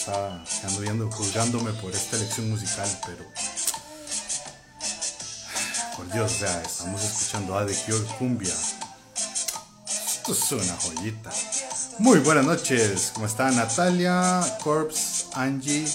[0.00, 3.22] está ando viendo, juzgándome por esta elección musical, pero
[5.94, 8.54] por Dios, o sea, estamos escuchando a The Cure Cumbia.
[9.86, 11.30] Esto es una joyita.
[11.98, 15.86] Muy buenas noches, ¿cómo está Natalia, Corpse, Angie,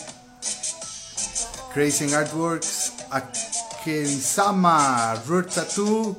[1.73, 6.15] Crazy Artworks, Akerisama, Ruth Tattoo,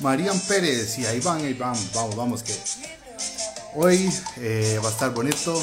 [0.00, 2.54] Marian Pérez y ahí van, ahí van, vamos, vamos que
[3.76, 5.58] hoy eh, va a estar bonito.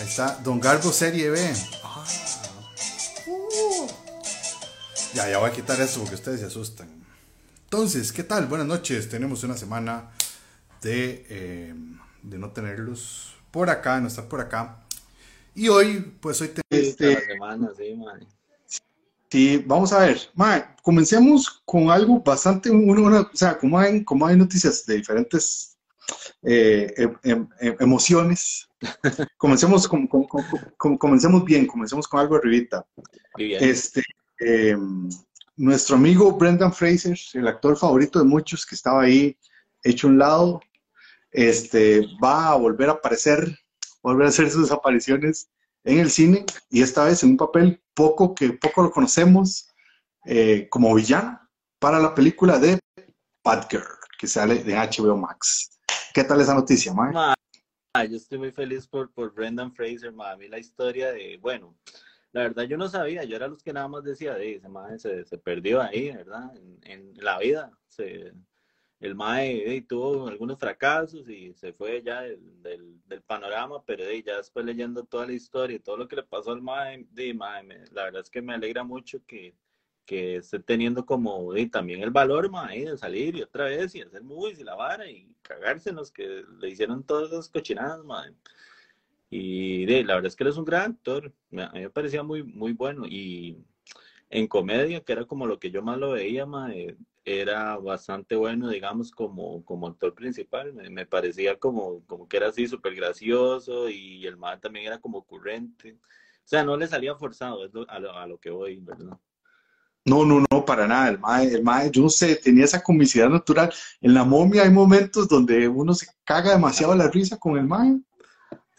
[0.00, 1.52] Ahí está, Don Garbo Serie B.
[1.84, 2.02] Ah.
[3.26, 3.86] Uh.
[5.12, 6.88] Ya, ya voy a quitar eso porque ustedes se asustan.
[7.64, 8.46] Entonces, ¿qué tal?
[8.46, 9.10] Buenas noches.
[9.10, 10.10] Tenemos una semana
[10.80, 11.74] de, eh,
[12.22, 14.78] de no tenerlos por acá, no estar por acá.
[15.54, 16.88] Y hoy, pues hoy tenemos...
[16.88, 17.94] Este, semana, sí,
[19.30, 20.18] Sí, vamos a ver.
[20.82, 25.76] comencemos con algo bastante, o sea, como hay, como hay noticias de diferentes
[26.42, 28.69] eh, em, em, em, emociones,
[29.36, 30.08] comencemos, con,
[30.98, 32.86] comencemos bien, comencemos con algo arribita.
[33.36, 34.02] Este,
[35.56, 39.36] nuestro amigo Brendan Fraser, el actor favorito de muchos que estaba ahí
[39.82, 40.60] hecho un lado,
[41.30, 43.58] este, va a volver a aparecer,
[44.02, 45.50] volver a hacer sus apariciones
[45.84, 49.68] en el cine y esta vez en un papel poco que poco lo conocemos
[50.24, 51.40] eh, como villano
[51.78, 52.78] para la película de
[53.70, 53.84] Girl
[54.18, 55.70] que sale de HBO Max.
[56.12, 57.34] ¿Qué tal esa noticia, Mike?
[57.98, 60.30] Yo estoy muy feliz por, por Brendan Fraser, ma.
[60.30, 61.76] a la historia de, bueno,
[62.32, 64.98] la verdad yo no sabía, yo era los que nada más decía, de ese mae
[64.98, 66.52] se, perdió ahí, ¿verdad?
[66.84, 67.72] En, la vida,
[69.00, 75.04] el mae tuvo algunos fracasos y se fue ya del, panorama, pero ya después leyendo
[75.04, 78.40] toda la historia y todo lo que le pasó al mae, la verdad es que
[78.40, 79.56] me alegra mucho que,
[80.10, 84.24] que esté teniendo como también el valor mae, de salir y otra vez y hacer
[84.24, 88.02] movies y la vara y cagarse en los que le hicieron todas esas cochinadas.
[88.04, 88.34] Mae.
[89.30, 92.42] Y la verdad es que él es un gran actor, a mí me parecía muy,
[92.42, 93.56] muy bueno y
[94.30, 98.68] en comedia, que era como lo que yo más lo veía, mae, era bastante bueno,
[98.68, 100.72] digamos, como, como actor principal.
[100.74, 105.18] Me, parecía como, como que era así súper gracioso y el mal también era como
[105.18, 105.92] ocurrente.
[105.92, 109.16] O sea, no le salía forzado, a, lo, a, lo, que voy, ¿verdad?
[110.04, 111.08] No, no, no, para nada.
[111.08, 113.72] El mae, el mae, yo no sé, tenía esa comicidad natural.
[114.00, 117.98] En la momia hay momentos donde uno se caga demasiado la risa con el mae.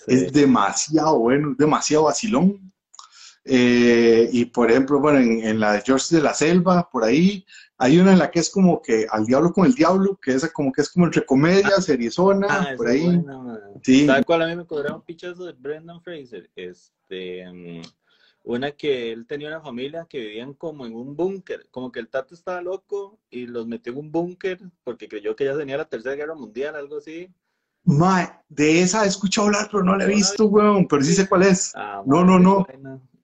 [0.08, 2.72] Es demasiado bueno, demasiado vacilón.
[3.44, 7.46] Eh, y por ejemplo, bueno, en, en, la de George de la Selva, por ahí,
[7.82, 10.54] hay una en la que es como que al diablo con el diablo, que esa
[10.54, 13.20] como que es como entre comedias, Arizona, ah, por ahí.
[13.82, 14.06] sí.
[14.06, 16.48] ¿Sabes cuál a mí me cobraron un pichazo de Brendan Fraser?
[16.56, 17.82] Este, mm,
[18.44, 22.10] una que él tenía una familia que vivían como en un búnker, como que el
[22.10, 25.86] tato estaba loco y los metió en un búnker porque creyó que ya tenía la
[25.86, 27.30] tercera guerra mundial, algo así.
[27.84, 31.28] Mae, de esa he escuchado hablar, pero no la he visto, weón, pero sí sé
[31.28, 31.72] cuál es.
[31.76, 32.66] Ah, no, no, no.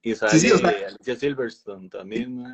[0.02, 2.52] Y sale sí, sí, Alicia Silverstone también, mae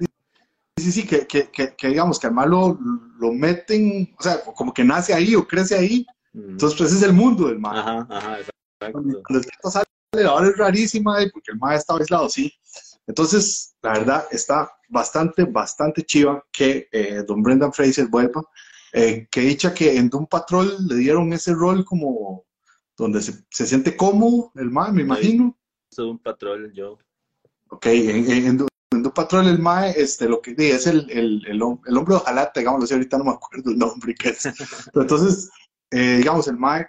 [0.84, 2.78] sí, sí, que, que, que, digamos que al malo
[3.18, 6.06] lo meten, o sea, como que nace ahí o crece ahí.
[6.34, 7.78] Entonces, pues ese es el mundo del mal.
[7.78, 8.38] Ajá, ajá,
[8.92, 9.86] Cuando el tato sale,
[10.22, 12.52] ahora es rarísima, eh, porque el mal estaba aislado, sí.
[13.06, 18.42] Entonces, la verdad, está bastante, bastante chiva que eh, don Brendan Fraser vuelva.
[18.92, 22.44] Eh, que dicha que en Doom Patrol le dieron ese rol como
[22.96, 25.58] donde se, se siente cómodo el mal, me imagino.
[25.96, 26.98] Doom Patrol, yo.
[27.70, 28.66] Ok, en, en, en
[29.10, 33.18] Patrol el Mae, este, lo que es el, el, el, hombre de Ojalata, digamos, ahorita
[33.18, 34.46] no me acuerdo el nombre que es.
[34.94, 35.50] entonces,
[35.90, 36.86] eh, digamos, el Mae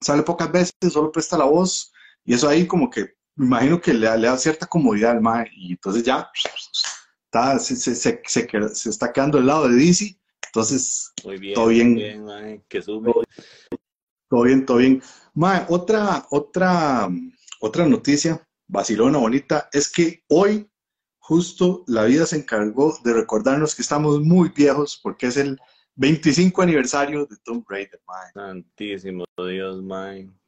[0.00, 1.91] sale pocas veces, solo presta la voz,
[2.24, 5.72] y eso ahí como que, me imagino que le, da cierta comodidad al Mae, y
[5.72, 6.30] entonces ya
[7.24, 11.68] está, se, se, se, se, está quedando del lado de DC, entonces, muy bien, todo
[11.68, 11.94] bien.
[11.94, 13.10] bien que sube.
[14.28, 15.02] Todo, bien, todo bien.
[15.34, 17.08] Mae, otra, otra,
[17.60, 20.68] otra noticia, vacilona, bonita, es que hoy
[21.18, 25.58] justo la vida se encargó de recordarnos que estamos muy viejos porque es el
[25.94, 28.00] 25 aniversario de Tomb Raider,
[28.34, 30.41] Santísimo Dios, man.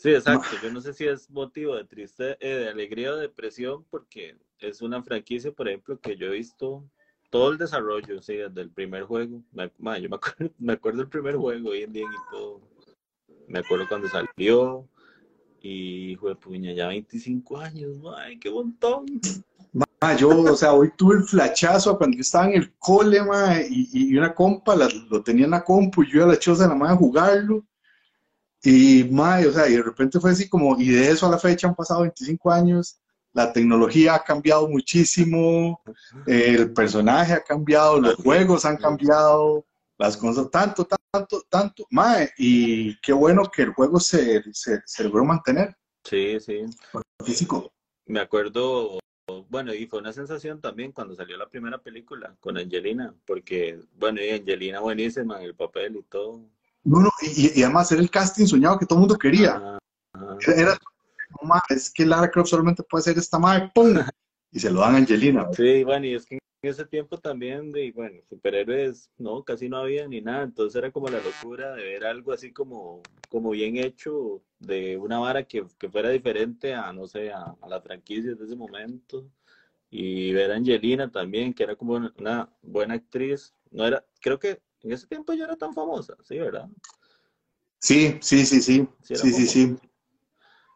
[0.00, 0.48] Sí, exacto.
[0.62, 4.80] Yo no sé si es motivo de tristeza, eh, de alegría o depresión, porque es
[4.80, 6.82] una franquicia, por ejemplo, que yo he visto
[7.28, 9.42] todo el desarrollo, sí, desde el primer juego.
[9.52, 12.62] yo me acuerdo, me acuerdo del primer juego hoy en día y todo.
[13.46, 14.88] Me acuerdo cuando salió
[15.60, 19.04] y, hijo de puña, ya 25 años, ay, qué montón
[20.18, 23.20] yo, o sea, hoy tuve el flachazo cuando yo estaba en el cole,
[23.68, 26.74] y, una compa lo tenía en la compu y yo a la choza de la
[26.74, 27.64] madre a jugarlo.
[28.62, 31.38] Y, ma, o sea, y de repente fue así como, y de eso a la
[31.38, 33.00] fecha han pasado 25 años,
[33.32, 35.80] la tecnología ha cambiado muchísimo,
[36.26, 39.64] el personaje ha cambiado, los juegos han cambiado,
[39.96, 45.04] las cosas, tanto, tanto, tanto, ma, y qué bueno que el juego se, se, se
[45.04, 45.76] logró mantener.
[46.04, 46.64] Sí, sí.
[47.24, 47.72] Físico.
[48.06, 48.98] Me acuerdo,
[49.48, 54.20] bueno, y fue una sensación también cuando salió la primera película con Angelina, porque, bueno,
[54.22, 56.42] y Angelina buenísima en el papel y todo.
[56.84, 59.78] No, no, y, además era el casting soñado que todo el mundo quería.
[60.46, 60.78] Era,
[61.68, 63.98] es que Lara Croft solamente puede ser esta madre, ¡pum!
[64.50, 65.46] Y se lo dan a Angelina.
[65.52, 69.78] Sí, bueno, y es que en ese tiempo también, de, bueno, superhéroes, no, casi no
[69.78, 73.76] había ni nada, entonces era como la locura de ver algo así como, como bien
[73.76, 78.38] hecho, de una vara que, que fuera diferente a, no sé, a, a las franquicias
[78.38, 79.26] de ese momento,
[79.90, 84.60] y ver a Angelina también, que era como una buena actriz, no era, creo que
[84.82, 86.68] en ese tiempo ya era tan famosa, ¿sí, verdad?
[87.78, 88.88] Sí, sí, sí, sí.
[89.02, 89.76] Sí, sí, sí, sí.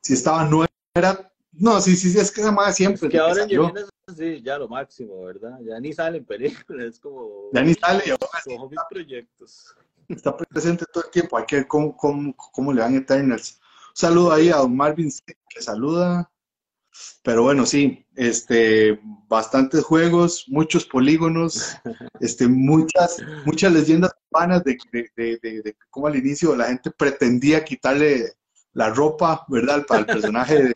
[0.02, 1.30] Sí estaba nueva, era...
[1.52, 3.06] No, sí, sí, sí, es que se llamaba siempre.
[3.06, 5.58] Es que ahora que en sí, ya lo máximo, ¿verdad?
[5.62, 7.50] Ya ni salen películas, es como...
[7.52, 9.74] Ya ni sale, como mis proyectos.
[10.08, 13.60] Está presente todo el tiempo, hay que ver cómo, cómo, cómo le van Eternals.
[13.90, 15.10] Un saludo ahí a don Marvin
[15.48, 16.30] que saluda.
[17.22, 21.76] Pero bueno, sí, este, bastantes juegos, muchos polígonos,
[22.20, 27.64] este, muchas, muchas leyendas urbanas de, de, de, de, cómo al inicio la gente pretendía
[27.64, 28.32] quitarle
[28.72, 29.84] la ropa, ¿verdad?
[29.86, 30.74] Para el personaje de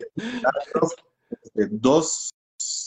[1.31, 2.31] este, dos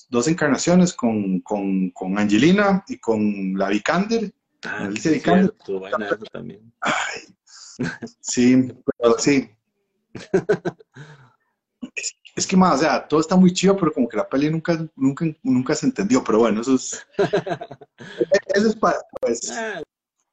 [0.10, 4.34] dos encarnaciones con, con, con, Angelina y con la Vikander.
[4.64, 6.74] Ah, cierto, buena también.
[8.20, 9.50] sí, pero sí.
[12.36, 14.88] es, que más, o sea, todo está muy chido, pero como que la peli nunca,
[14.96, 17.06] nunca, nunca se entendió, pero bueno, eso es,
[18.56, 19.82] eso es para, pues, ah,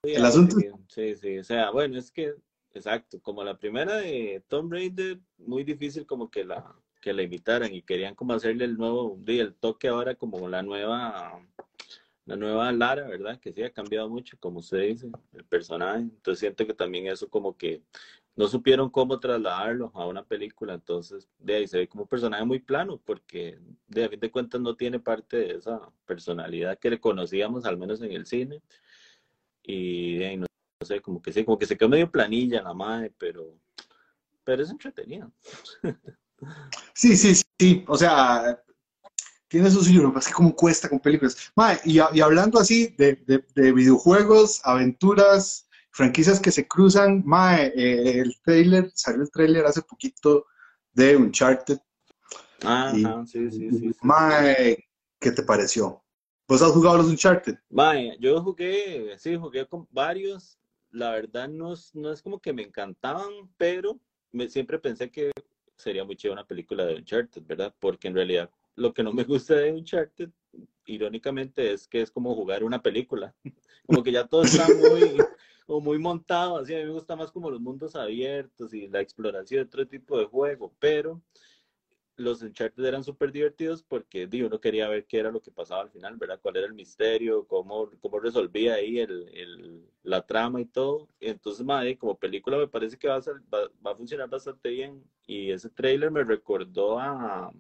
[0.03, 0.57] el asunto.
[0.89, 2.35] Sí, sí, o sea, bueno, es que,
[2.73, 7.73] exacto, como la primera de Tom Raider, muy difícil como que la, que la imitaran
[7.75, 11.41] y querían como hacerle el nuevo, el toque ahora como la nueva,
[12.25, 13.41] la nueva Lara, ¿verdad?
[13.41, 16.01] Que sí ha cambiado mucho, como usted dice, el personaje.
[16.01, 17.83] Entonces siento que también eso como que
[18.39, 22.45] no supieron cómo trasladarlo a una película, entonces de ahí se ve como un personaje
[22.45, 23.59] muy plano, porque
[23.89, 27.77] de a fin de cuentas no tiene parte de esa personalidad que le conocíamos, al
[27.77, 28.63] menos en el cine.
[29.65, 30.47] Y de ahí no,
[30.87, 33.59] sé, como que sí, como que se quedó medio planilla la madre, pero,
[34.45, 35.33] pero es entretenido.
[36.95, 37.85] Sí, sí, sí.
[37.89, 38.63] O sea,
[39.49, 41.53] tiene su suyo, es que como cuesta con películas.
[41.85, 43.43] y, hablando así de,
[43.73, 45.68] videojuegos, aventuras,
[45.99, 50.47] franquicias que se cruzan, mae, eh, el trailer, salió el trailer hace poquito
[50.93, 51.81] de Uncharted.
[52.63, 52.93] Ah,
[53.27, 56.01] sí, sí, sí, Mae, ¿qué te pareció?
[56.47, 57.57] ¿Vos has jugado los Uncharted?
[57.71, 60.57] Mae, yo jugué, sí, jugué con varios.
[60.93, 63.99] La verdad no, no es como que me encantaban, pero
[64.31, 65.33] me, siempre pensé que
[65.75, 67.75] sería muy chido una película de Uncharted, ¿verdad?
[67.81, 70.31] Porque en realidad lo que no me gusta de Uncharted,
[70.87, 73.35] irónicamente, es que es como jugar una película.
[73.85, 75.17] Como que ya todo está muy,
[75.69, 79.61] muy montado, así a mí me gusta más como los mundos abiertos y la exploración
[79.61, 81.23] de otro tipo de juego, pero
[82.19, 85.83] los Uncharted eran súper divertidos porque digo, uno quería ver qué era lo que pasaba
[85.83, 86.41] al final, ¿verdad?
[86.43, 91.09] Cuál era el misterio, cómo, cómo resolvía ahí el, el, la trama y todo.
[91.21, 93.21] entonces, madre, como película me parece que va a,
[93.55, 95.03] va, a funcionar bastante bien.
[95.27, 97.53] Y ese trailer me recordó a...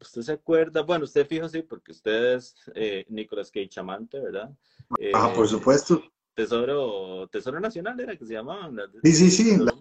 [0.00, 0.82] ¿Usted se acuerda?
[0.82, 4.50] Bueno, usted fijo, sí, porque usted es eh, Nicolas Cage amante, ¿verdad?
[5.14, 6.04] ah, por supuesto.
[6.36, 8.76] Tesoro, Tesoro Nacional era que se llamaban.
[9.02, 9.56] Sí, sí, sí.
[9.56, 9.72] La,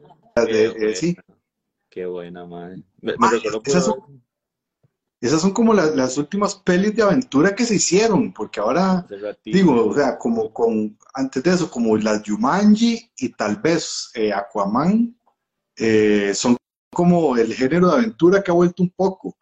[0.46, 1.16] de, eh, sí.
[1.90, 2.82] Qué buena, madre.
[5.22, 9.06] esas, son, como las, últimas pelis de aventura que se hicieron, porque ahora,
[9.44, 14.32] digo, o sea, como con, antes de eso, como las Yumanji y tal vez eh,
[14.32, 15.14] Aquaman,
[15.76, 16.56] eh, son
[16.94, 19.38] como el género de aventura que ha vuelto un poco,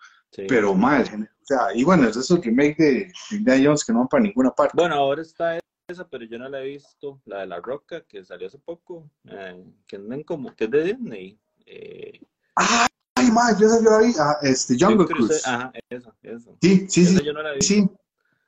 [0.48, 4.00] pero mal, o sea, y bueno, es eso el remake de Indiana Jones que no
[4.00, 4.74] van para ninguna parte.
[4.76, 8.24] Bueno, ahora está esa, pero yo no la he visto, la de La Roca, que
[8.24, 11.40] salió hace poco, eh, que, como, que es de Disney.
[11.66, 12.22] Eh,
[12.56, 14.14] Ay, madre, esa yo la vi.
[14.20, 15.46] Ah, este, Jungle Cruise.
[15.46, 16.58] Ajá, eso, eso.
[16.62, 17.24] Sí, sí, sí.
[17.24, 17.62] Yo no la vi.
[17.62, 17.90] Sí.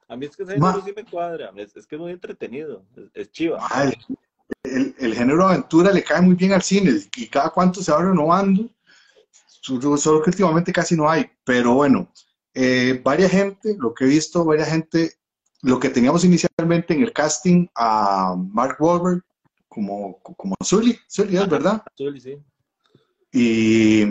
[0.08, 1.52] A mí es que ese género sí me cuadra.
[1.56, 2.86] Es, es, que es muy entretenido.
[3.14, 3.60] Es, chiva.
[4.64, 8.04] el, el, género aventura le cae muy bien al cine y cada cuanto se va
[8.04, 8.70] renovando.
[9.62, 11.26] Solo que últimamente casi no hay.
[11.44, 12.12] Pero bueno,
[12.54, 15.16] eh, varias gente, lo que he visto, varias gente,
[15.66, 19.24] lo que teníamos inicialmente en el casting a Mark Wahlberg
[19.68, 21.84] como, como Sully, Sully es verdad.
[21.98, 22.38] Sully, sí.
[23.32, 24.04] Y,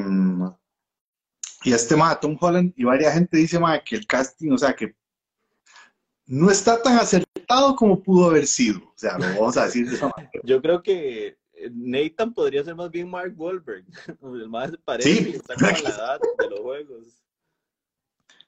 [1.62, 4.74] y este ma, Tom Holland, y varias gente dice ma, que el casting, o sea,
[4.74, 4.96] que
[6.26, 8.80] no está tan acertado como pudo haber sido.
[8.80, 10.32] O sea, lo vamos a decir de esa manera.
[10.42, 11.38] Yo creo que
[11.70, 13.84] Nathan podría ser más bien Mark Wahlberg.
[14.22, 15.24] El más parece sí.
[15.24, 17.23] que está con la edad de los juegos.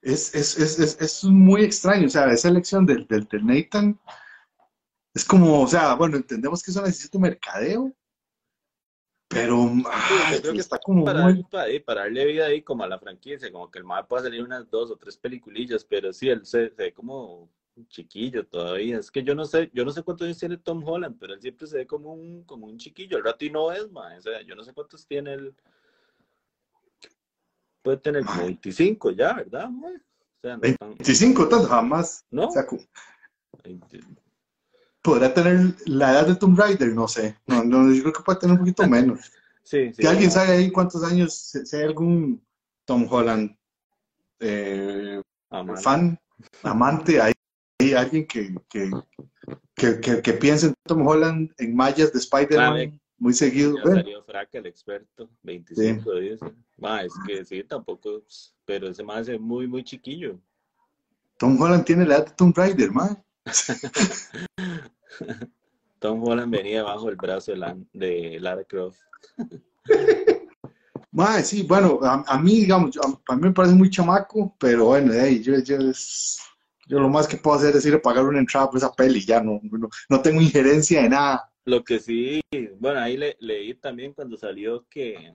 [0.06, 3.98] Es, es, es, es, muy extraño, o sea, esa elección del, del, del Nathan
[5.12, 7.92] es como, o sea, bueno, entendemos que eso necesita un mercadeo,
[9.28, 11.42] Pero ay, yo creo que está como para, muy...
[11.44, 14.44] para, para darle vida ahí como a la franquicia, como que el mae pueda salir
[14.44, 18.98] unas dos o tres peliculillas, pero sí, él se, se ve como un chiquillo todavía.
[18.98, 21.40] Es que yo no sé, yo no sé cuántos años tiene Tom Holland, pero él
[21.40, 23.18] siempre se ve como un, como un chiquillo.
[23.18, 24.18] El rato y no es, mae.
[24.18, 25.54] O sea, yo no sé cuántos tiene él.
[27.87, 28.47] Puede tener como Mae.
[28.47, 29.71] 25 ya, ¿verdad?
[29.71, 30.90] O sea, no tan...
[30.99, 32.25] 25, tanto jamás.
[32.33, 32.49] ¿No?
[32.49, 32.83] O sea, como-
[35.00, 37.37] podrá tener la edad de Tomb Raider, no sé.
[37.47, 39.31] No, no, yo creo que puede tener un poquito menos.
[39.62, 40.02] Sí, sí.
[40.02, 42.45] Si alguien sabe ahí cuántos años, si hay algún
[42.85, 43.57] Tom Holland
[44.40, 45.23] eh,
[45.81, 46.19] fan,
[46.64, 47.35] amante, hay,
[47.78, 48.90] hay alguien que, que,
[49.76, 53.00] que, que, que piense en Tom Holland en mallas de Spider-Man.
[53.18, 53.76] Muy seguido.
[53.76, 56.44] Ya Bueno, salió Fraca, el experto, 25 dice.
[56.78, 58.23] Ma, es que sí, tampoco,
[58.64, 60.38] pero ese más es muy, muy chiquillo.
[61.38, 63.23] Tom Holland tiene la edad de Tomb Raider, man.
[65.99, 68.99] Tom Holland venía bajo el brazo de, la- de Lara Croft.
[71.12, 74.87] Mae, sí, bueno, a, a mí, digamos, a, a mí me parece muy chamaco, pero
[74.87, 76.38] bueno, ahí, yo, yo, es-
[76.87, 79.25] yo lo más que puedo hacer es ir a pagar una entrada por esa peli,
[79.25, 81.50] ya no, no, no tengo injerencia de nada.
[81.66, 82.40] Lo que sí,
[82.78, 85.35] bueno, ahí le, leí también cuando salió que,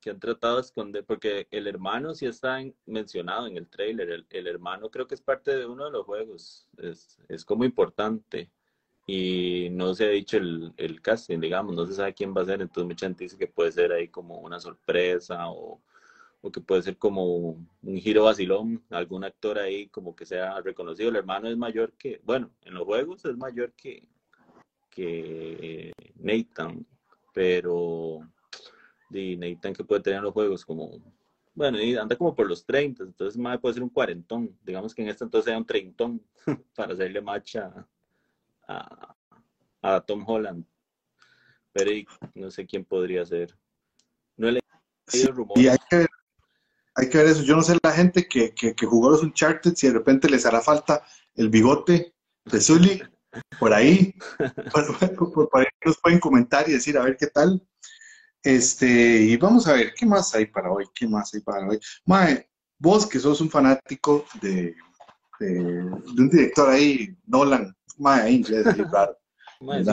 [0.00, 4.26] que han tratado de esconder, porque el hermano sí está en- mencionado en el trailer,
[4.30, 8.50] el, hermano creo que es parte de uno de los juegos, es, es como importante.
[9.06, 12.46] Y no se ha dicho el, el casting, digamos, no se sabe quién va a
[12.46, 15.80] ser, entonces mucha gente dice que puede ser ahí como una sorpresa o,
[16.42, 17.26] o que puede ser como
[17.82, 21.10] un giro vacilón, algún actor ahí como que sea reconocido.
[21.10, 24.08] El hermano es mayor que, bueno, en los juegos es mayor que,
[24.98, 26.84] que Nathan,
[27.32, 28.18] pero
[29.10, 30.90] de Nathan que puede tener en los juegos como,
[31.54, 35.02] bueno, y anda como por los 30, entonces más puede ser un cuarentón, digamos que
[35.02, 36.20] en este entonces sea un treintón
[36.74, 37.86] para hacerle matcha
[38.66, 39.14] a,
[39.82, 40.64] a Tom Holland,
[41.72, 43.56] pero y no sé quién podría ser.
[44.36, 44.66] No he leído
[45.06, 45.62] Sí, rumores.
[45.64, 46.08] y hay que ver,
[46.96, 47.42] hay que ver eso.
[47.44, 50.44] Yo no sé la gente que, que, que jugó los Uncharted, si de repente les
[50.44, 51.02] hará falta
[51.36, 52.12] el bigote
[52.44, 53.00] de Zully
[53.58, 54.14] por ahí.
[54.72, 57.62] Por, por ahí nos pueden comentar y decir a ver qué tal.
[58.42, 58.86] Este,
[59.22, 60.86] y vamos a ver, ¿qué más hay para hoy?
[60.94, 61.78] ¿Qué más hay para hoy?
[62.06, 64.74] Mae, vos que sos un fanático de,
[65.40, 69.16] de, de un director ahí, Nolan, mae, inglés, ahí raro.
[69.60, 69.90] Mae, sí,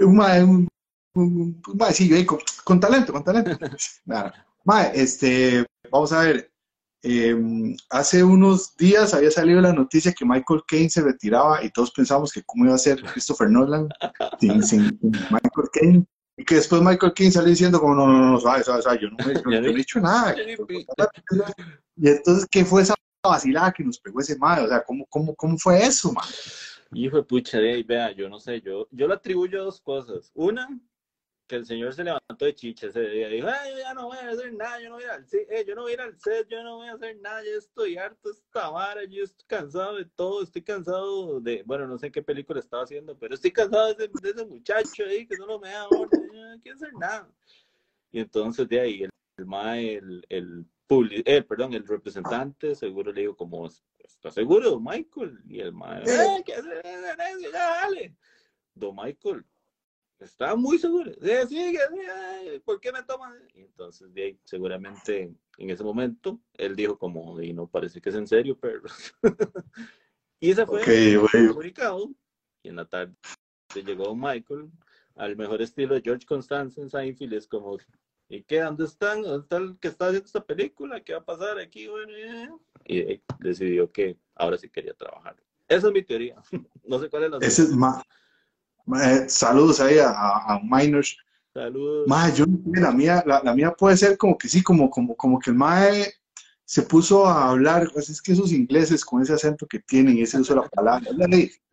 [0.00, 0.66] mae, un,
[1.14, 3.50] un- un maecillo ahí con, con talento, con talento.
[4.06, 4.46] Nada.
[4.64, 6.50] Mae, este, vamos a ver.
[7.02, 7.36] Eh,
[7.90, 12.32] hace unos días había salido la noticia que Michael Caine se retiraba y todos pensamos
[12.32, 13.88] que cómo iba a ser Christopher Nolan
[14.40, 16.06] sin, sin Michael Caine.
[16.36, 19.16] Y que después Michael Caine salió diciendo como, no, no, no, suave, suave, yo no,
[19.26, 20.34] me- yo no he hecho nada.
[21.96, 24.62] Y entonces, ¿qué fue esa vacilada que nos pegó ese mae?
[24.64, 26.24] O sea, ¿cómo, cómo, cómo fue eso, mae?
[26.94, 29.80] Hijo de pucha, de ahí, vea, yo no sé, yo, yo lo atribuyo a dos
[29.80, 30.30] cosas.
[30.34, 30.68] Una,
[31.52, 34.16] que el señor se levantó de chicha ese día dijo, ay, yo ya no voy
[34.16, 35.94] a hacer nada, yo no voy a ir al set, eh, yo no voy a
[35.94, 39.04] ir al set, yo no voy a hacer nada, ya estoy harto de esta vara,
[39.04, 43.18] yo estoy cansado de todo, estoy cansado de, bueno, no sé qué película estaba haciendo,
[43.18, 46.42] pero estoy cansado de ese, de ese muchacho ahí que solo me da orden, yo
[46.42, 47.30] no quiero hacer nada.
[48.10, 53.36] Y entonces de ahí, el, el el, el, eh, perdón, el representante, seguro le digo
[53.36, 53.68] como,
[53.98, 55.38] ¿está seguro, Michael?
[55.46, 56.82] Y el mae, eh, ¿qué hacer?
[57.52, 58.16] Ya, dale.
[58.74, 59.44] Don Michael,
[60.24, 61.12] está muy seguro.
[61.20, 63.34] Sí, sí, sí, ¿por qué me toman?
[63.54, 68.08] Y entonces, de ahí, seguramente en ese momento, él dijo como, y no parece que
[68.10, 68.82] es en serio, pero...
[70.40, 72.10] y ese fue Ok, el comunicado.
[72.62, 73.14] Y en la tarde
[73.74, 74.70] llegó Michael
[75.16, 77.32] al mejor estilo de George Constance en Seinfeld.
[77.34, 77.78] Es como,
[78.28, 78.60] ¿y qué?
[78.60, 79.22] ¿Dónde están?
[79.22, 81.00] ¿Dónde está el que está haciendo esta película?
[81.02, 81.88] ¿Qué va a pasar aquí?
[81.88, 82.12] Bueno,
[82.84, 85.36] y de ahí decidió que ahora sí quería trabajar.
[85.68, 86.36] Esa es mi teoría.
[86.84, 88.02] No sé cuál es la Ese es ma-
[89.02, 91.16] eh, saludos ahí a, a, a Miners.
[91.54, 92.06] Saludos.
[92.34, 95.50] Yo la mía, la, la mía puede ser como que sí, como, como, como que
[95.50, 96.12] el Mae
[96.64, 100.22] se puso a hablar, pues es que esos ingleses con ese acento que tienen y
[100.22, 101.06] ese uso de la palabra,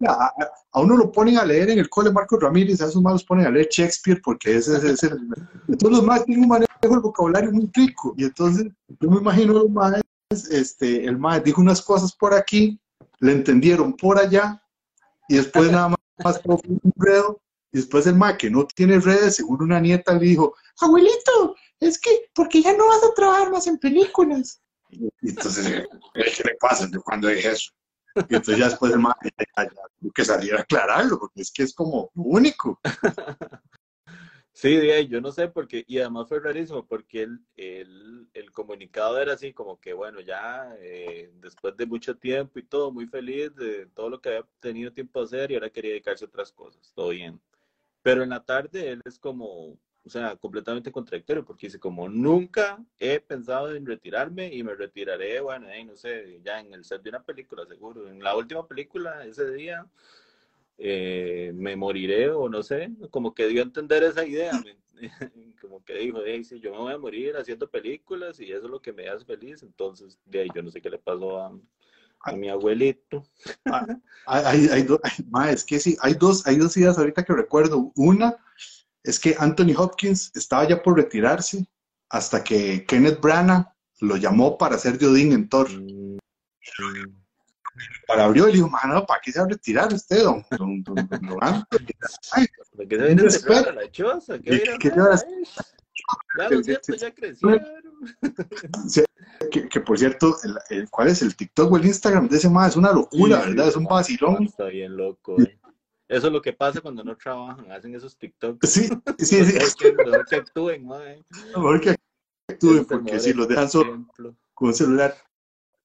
[0.06, 3.24] a, uno lo ponen a leer en el cole Marcos Ramírez, a esos más los
[3.24, 5.18] ponen a leer Shakespeare porque ese es el...
[5.70, 8.68] Entonces los más tienen un manejo del vocabulario muy rico y entonces
[9.00, 10.04] yo me imagino los maes,
[10.51, 12.78] este, el Mae dijo unas cosas por aquí,
[13.20, 14.62] le entendieron por allá
[15.30, 19.36] y después nada más fue un enredo y después el ma que no tiene redes,
[19.36, 23.68] según una nieta le dijo, abuelito, es que, porque ya no vas a trabajar más
[23.68, 24.62] en películas.
[24.90, 26.88] Y entonces, ¿qué le pasa?
[26.88, 27.72] ¿De cuándo dije eso?
[28.16, 29.16] Y entonces ya después el ma
[30.14, 32.80] que salir a aclararlo, porque es que es como único.
[34.51, 34.77] Sí,
[35.08, 39.34] yo no sé por qué, y además fue rarísimo porque el, el, el comunicado era
[39.34, 43.86] así como que, bueno, ya eh, después de mucho tiempo y todo, muy feliz de
[43.88, 46.91] todo lo que había tenido tiempo de hacer y ahora quería dedicarse a otras cosas,
[46.94, 47.39] todo bien.
[48.03, 52.84] Pero en la tarde él es como, o sea, completamente contradictorio, porque dice, como nunca
[53.00, 57.10] he pensado en retirarme y me retiraré, bueno, no sé, ya en el set de
[57.12, 58.10] una película, seguro.
[58.10, 59.88] En la última película, ese día,
[60.81, 64.51] eh, me moriré o no sé, como que dio a entender esa idea,
[65.62, 68.81] como que dijo, dice, yo me voy a morir haciendo películas y eso es lo
[68.81, 71.51] que me hace feliz, entonces, de ahí yo no sé qué le pasó a,
[72.21, 73.25] a mi abuelito.
[73.65, 73.86] Ah,
[74.25, 74.88] hay, hay,
[75.51, 77.91] es que sí, hay dos, hay dos ideas ahorita que recuerdo.
[77.95, 78.38] Una
[79.03, 81.65] es que Anthony Hopkins estaba ya por retirarse
[82.09, 83.67] hasta que Kenneth Branagh
[84.01, 85.69] lo llamó para ser de Odín en Thor.
[85.69, 86.17] Mm.
[88.07, 91.07] Para abrió le dijo, mano, ¿para qué se va a retirar usted, don, don, don?
[91.07, 94.39] ¿Para qué se viene a la choza?
[94.39, 94.91] ¿Qué, ¿Qué,
[96.38, 97.62] ya los ya crecieron.
[99.51, 100.36] Que, por cierto,
[100.69, 102.69] el, ¿cuál es el TikTok o el Instagram de ese más?
[102.71, 103.69] Es una locura, ¿verdad?
[103.69, 104.43] Es un vacilón.
[104.43, 105.39] Está bien loco.
[105.41, 105.59] Eh.
[106.07, 108.67] Eso es lo que pasa cuando no trabajan, hacen esos TikToks.
[108.67, 109.93] Sí, sí, sí.
[109.95, 111.24] Mejor que, actúen, mae.
[111.55, 111.95] Mejor que
[112.48, 114.05] actúen, porque si los dejan solo
[114.53, 115.15] con un celular.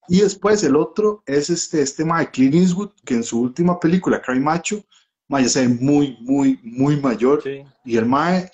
[0.09, 4.21] Y después el otro es este, este mae, Clint Eastwood, que en su última película,
[4.21, 4.85] Cry Macho,
[5.29, 7.43] mae, ya se ve muy, muy, muy mayor.
[7.85, 8.51] Y el mae,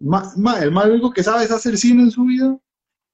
[0.00, 2.56] el mae único que sabe es hacer cine en su vida.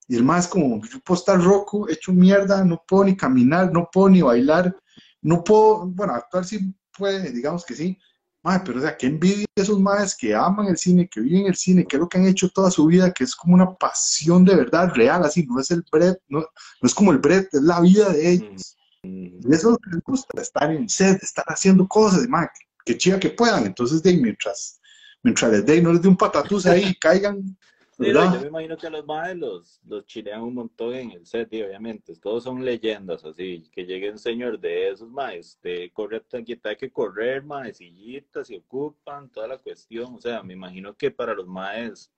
[0.07, 3.71] Y el mae es como, yo puedo estar roco, hecho mierda, no puedo ni caminar,
[3.71, 4.75] no puedo ni bailar,
[5.21, 7.97] no puedo, bueno, actuar sí puede, digamos que sí.
[8.41, 11.55] Madre, pero o sea, qué envidia esos madres que aman el cine, que viven el
[11.55, 14.45] cine, que es lo que han hecho toda su vida, que es como una pasión
[14.45, 17.61] de verdad real, así, no es el bread, no, no es como el bread, es
[17.61, 18.77] la vida de ellos.
[19.03, 19.25] Mm.
[19.49, 22.51] Y eso es lo que les gusta, estar en set, estar haciendo cosas, madre,
[22.85, 23.65] que chica que puedan.
[23.65, 24.79] Entonces, de mientras,
[25.21, 27.57] mientras les den, no les dé un patatús ahí, caigan
[27.99, 31.51] yo me imagino que a los más los, los chilean un montón en el set,
[31.53, 32.15] y obviamente.
[32.15, 33.63] Todos son leyendas, así.
[33.71, 38.57] Que llegue un señor de esos más, de corre, hay que correr, más, sillitas, se
[38.57, 40.15] ocupan, toda la cuestión.
[40.15, 42.11] O sea, me imagino que para los más,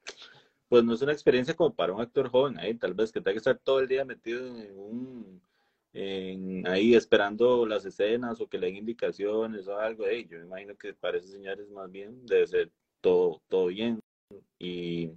[0.70, 3.34] pues no es una experiencia como para un actor joven, ahí, tal vez que tenga
[3.34, 5.42] que estar todo el día metido en un.
[5.94, 10.06] En, ahí esperando las escenas o que le den indicaciones o algo.
[10.08, 14.00] Hey, yo me imagino que para esos señores más bien debe ser todo, todo bien.
[14.58, 15.12] Y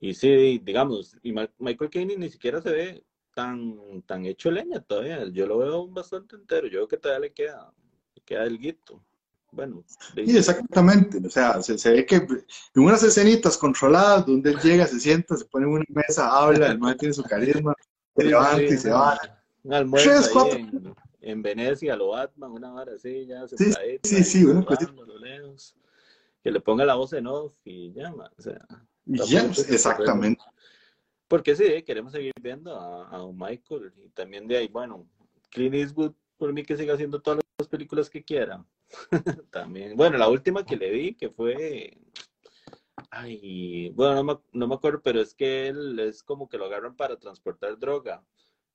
[0.00, 5.28] y sí, digamos, y Michael Caine ni siquiera se ve tan, tan hecho leña todavía.
[5.28, 6.66] Yo lo veo bastante entero.
[6.66, 7.72] Yo creo que todavía le queda,
[8.14, 9.04] le queda el guito.
[9.52, 9.84] Bueno.
[10.14, 11.20] Sí, exactamente.
[11.24, 15.44] O sea, se, ve que en unas escenitas controladas, donde él llega, se sienta, se
[15.44, 17.74] pone en una mesa, habla, el man tiene su carisma,
[18.16, 19.18] se levanta y se va.
[19.64, 24.44] Un almuerzo en, en, Venecia, lo Batman, una hora así, ya se Sí, sí, sí,
[24.44, 24.64] una
[26.42, 28.66] Que le ponga la voz en off y ya, o sea.
[29.06, 30.42] Ya, exactamente.
[31.28, 35.06] Porque sí, queremos seguir viendo a, a Michael y también de ahí, bueno,
[35.50, 38.64] Clint Eastwood, por mí que siga haciendo todas las películas que quiera.
[39.50, 41.96] también, bueno, la última que le vi, que fue,
[43.10, 46.64] ay, bueno, no me, no me acuerdo, pero es que él es como que lo
[46.64, 48.24] agarran para transportar droga.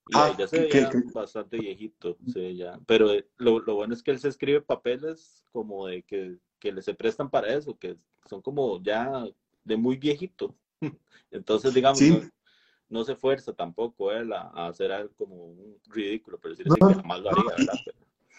[0.07, 2.79] Y ah, ya se veía bastante viejito, sí, ya.
[2.85, 6.83] Pero lo, lo, bueno es que él se escribe papeles como de que, que le
[6.83, 7.97] se prestan para eso, que
[8.29, 9.25] son como ya
[9.65, 10.55] de muy viejito.
[11.31, 11.99] Entonces, digamos,
[12.87, 17.19] no, se esfuerza tampoco él a, hacer algo como un ridículo, pero sí, que jamás
[17.19, 17.73] lo haría, ¿verdad?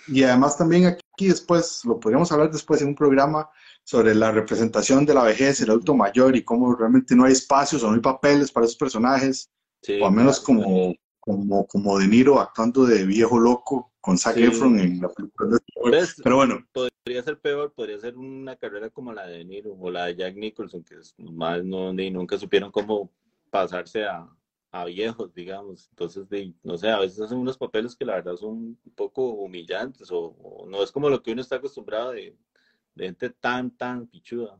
[0.08, 3.50] Y además también aquí después, lo podríamos hablar después en un programa
[3.82, 7.82] sobre la representación de la vejez, el adulto mayor y cómo realmente no hay espacios
[7.82, 9.50] o no hay papeles para esos personajes,
[10.00, 14.78] o al menos como, como, como De Niro actuando de viejo loco con Zac Efron
[14.78, 15.58] en la película.
[16.22, 16.64] Pero bueno.
[16.72, 20.36] Podría ser peor, podría ser una carrera como la de Niro o la de Jack
[20.36, 23.10] Nicholson, que es más no, ni nunca supieron cómo
[23.50, 24.28] pasarse a,
[24.70, 25.88] a viejos, digamos.
[25.90, 26.24] Entonces,
[26.62, 30.64] no sé, a veces hacen unos papeles que la verdad son un poco humillantes o,
[30.68, 32.36] no es como lo que uno está acostumbrado de,
[32.94, 34.56] de gente tan, tan pichuda.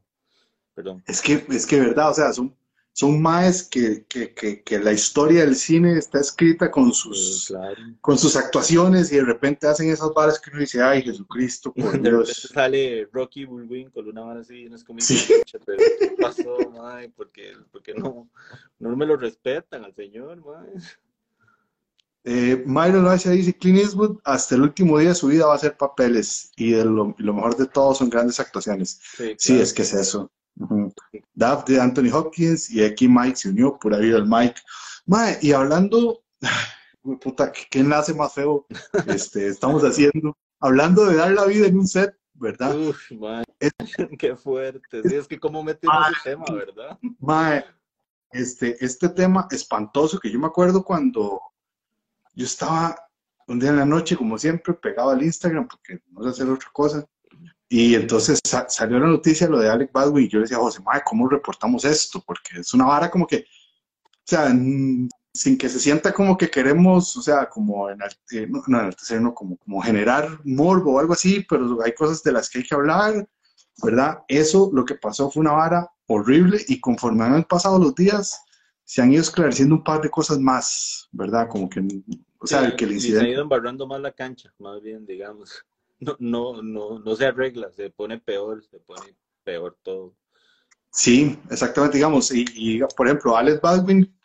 [0.75, 1.05] Perdón.
[1.07, 2.53] Es que, es que verdad, o sea, son
[2.97, 7.55] son más que, que, que, la historia del cine está escrita con sus,
[8.01, 12.01] con sus actuaciones y de repente hacen esas balas que uno dice, ay Jesucristo, por
[12.01, 12.49] de Dios.
[12.55, 15.27] sale Rocky Bullwin con una bala así, no es como sí.
[15.67, 17.11] pero ¿qué pasó, mae?
[17.11, 18.31] Porque, porque no,
[18.79, 20.73] no me lo respetan al señor, mae.
[22.25, 25.57] Eh, Myron Loaiza dice, Clint Eastwood hasta el último día de su vida va a
[25.57, 29.03] hacer papeles y lo, lo mejor de todo son grandes actuaciones.
[29.37, 30.33] sí es que es eso.
[31.35, 34.61] Dav de Anthony Hopkins y aquí Mike se unió, por ahí el Mike.
[35.43, 36.23] y hablando,
[37.21, 38.67] puta, ¿qué enlace más feo
[39.07, 40.37] este, estamos haciendo?
[40.61, 42.77] Hablando de dar la vida en un set, ¿verdad?
[42.77, 42.99] Uf,
[44.19, 45.03] qué fuerte.
[45.03, 46.99] Sí, es que cómo metemos ese tema, ¿verdad?
[47.19, 47.65] Mae,
[48.31, 51.41] este, este tema espantoso que yo me acuerdo cuando
[52.35, 52.97] yo estaba
[53.47, 56.69] un día en la noche, como siempre, pegado al Instagram, porque no sé hacer otra
[56.73, 57.07] cosa
[57.69, 61.03] Y entonces salió la noticia lo de Alec Baldwin y yo le decía, José, madre,
[61.05, 62.23] ¿cómo reportamos esto?
[62.25, 63.47] Porque es una vara como que,
[64.05, 68.81] o sea, sin que se sienta como que queremos, o sea, como en, el, no,
[68.81, 72.49] en el terreno, como, como generar morbo o algo así, pero hay cosas de las
[72.49, 73.29] que hay que hablar,
[73.83, 74.19] ¿verdad?
[74.29, 78.41] Eso lo que pasó fue una vara horrible y conforme han pasado los días,
[78.85, 81.49] se han ido esclareciendo un par de cosas más, ¿verdad?
[81.49, 81.85] Como que,
[82.39, 83.25] o sea, el que el incidente...
[83.25, 85.65] Se ha ido embarrando más la cancha, más bien, digamos.
[85.99, 90.15] No, no, no, no se arregla, se pone peor, se pone peor todo.
[90.91, 94.17] Sí, exactamente, digamos, y, y por ejemplo, Alex Baldwin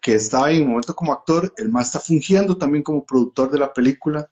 [0.00, 3.58] que estaba en un momento como actor, el más está fungiendo también como productor de
[3.58, 4.28] la película.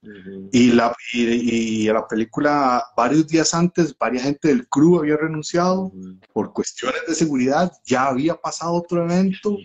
[0.52, 5.92] y, la, y, a la película, varios días antes, varias gente del crew había renunciado
[6.32, 7.72] por cuestiones de seguridad.
[7.84, 9.56] Ya había pasado otro evento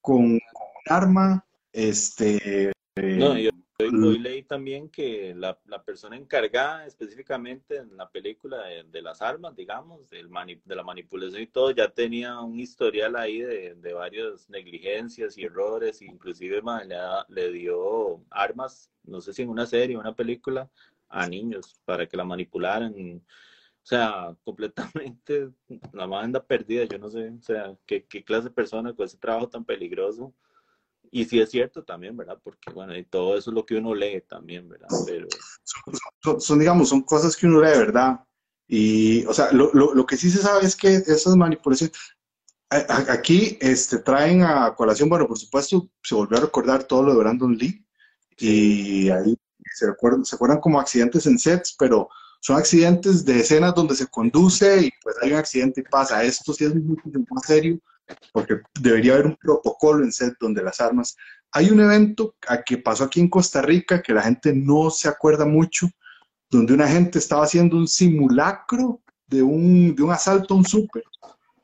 [0.00, 0.40] con, un
[0.86, 1.44] arma.
[1.72, 3.50] Este, no, yo,
[3.90, 9.56] Hoy, leí también que la, la, persona encargada específicamente en la película de, las armas,
[9.56, 10.28] digamos, del
[10.64, 15.44] de la manipulación y todo, ya tenía un historial ahí de, de varias negligencias y
[15.44, 16.96] errores, inclusive le,
[17.28, 20.70] le, dio armas, no sé si en una serie o una película,
[21.08, 22.94] a niños para que la manipularan.
[23.82, 25.50] O sea, completamente
[25.92, 29.18] la banda perdida, yo no sé, o sea, qué, qué clase de persona con ese
[29.18, 30.32] trabajo tan peligroso
[31.14, 32.38] y sí es cierto también, ¿verdad?
[32.42, 34.88] Porque, bueno, y todo eso es lo que uno lee también, ¿verdad?
[35.06, 35.28] Pero...
[36.40, 38.20] Son, digamos, son cosas que uno lee, ¿verdad?
[38.66, 41.94] Y, o sea, lo, lo, lo que sí se sabe es que esas manipulaciones,
[42.70, 47.18] aquí este, traen a colación, bueno, por supuesto, se volvió a recordar todo lo de
[47.18, 47.86] Brandon Lee,
[48.38, 49.36] y ahí
[49.74, 52.08] se acuerdan, se acuerdan como accidentes en sets, pero
[52.40, 56.24] son accidentes de escenas donde se conduce y pues hay un accidente y pasa.
[56.24, 57.78] Esto sí es mucho más serio
[58.32, 61.16] porque debería haber un protocolo en set donde las armas.
[61.52, 62.34] Hay un evento
[62.64, 65.88] que pasó aquí en Costa Rica que la gente no se acuerda mucho,
[66.50, 71.02] donde una gente estaba haciendo un simulacro de un, de un asalto a un súper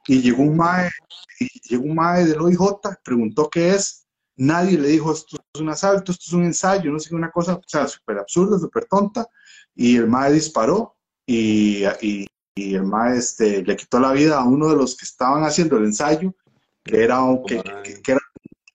[0.08, 0.90] y llegó un mae,
[1.38, 2.58] y llegó un mae del OIJ,
[3.04, 6.98] preguntó qué es, nadie le dijo esto es un asalto, esto es un ensayo, no
[6.98, 9.26] sé qué, una cosa, súper absurda, súper tonta,
[9.74, 10.96] y el mae disparó
[11.26, 12.26] y, y,
[12.58, 15.76] y el maestro este, le quitó la vida a uno de los que estaban haciendo
[15.76, 16.34] el ensayo,
[16.82, 17.62] que era, que,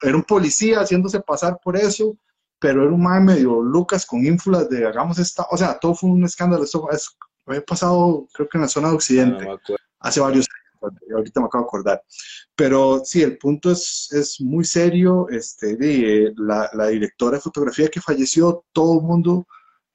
[0.02, 2.16] era, un policía haciéndose pasar por eso,
[2.60, 6.10] pero era un maestro medio Lucas con ínfulas de hagamos esta, o sea, todo fue
[6.10, 6.88] un escándalo, eso,
[7.46, 9.48] había pasado creo que en la zona de Occidente,
[10.00, 10.48] hace varios
[10.82, 12.04] años, ahorita me acabo de acordar.
[12.56, 17.90] Pero sí, el punto es, es muy serio, este, de, la, la directora de fotografía
[17.90, 19.46] que falleció, todo el mundo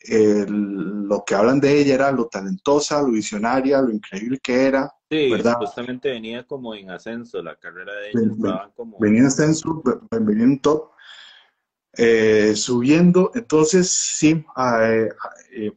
[0.07, 4.93] lo que hablan de ella era lo talentosa, lo visionaria, lo increíble que era.
[5.11, 5.57] Sí, ¿verdad?
[5.59, 8.71] justamente venía como en ascenso la carrera de ella.
[9.01, 10.91] Venía en ascenso, venía en top,
[11.97, 13.33] eh, subiendo.
[13.35, 14.45] Entonces, sí,
[14.83, 15.09] eh,
[15.53, 15.73] eh,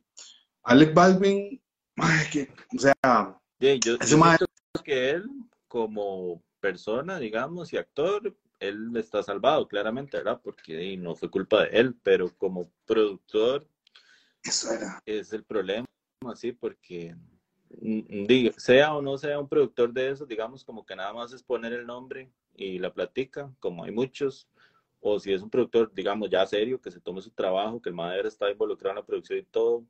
[0.64, 1.62] Alec Baldwin,
[1.98, 3.98] o sea, yo,
[4.84, 5.30] que él,
[5.68, 10.40] como persona, digamos, y actor, él está salvado, claramente, ¿verdad?
[10.44, 13.68] Porque no fue culpa de él, pero como productor,
[14.44, 15.02] eso era.
[15.06, 15.86] Es el problema,
[16.30, 17.16] así, porque
[17.82, 21.34] mm, diga, sea o no sea un productor de eso, digamos, como que nada más
[21.34, 24.48] es poner el nombre y la platica, como hay muchos,
[25.00, 27.96] o si es un productor, digamos, ya serio, que se tome su trabajo, que el
[27.96, 29.86] madre está involucrado en la producción y todo,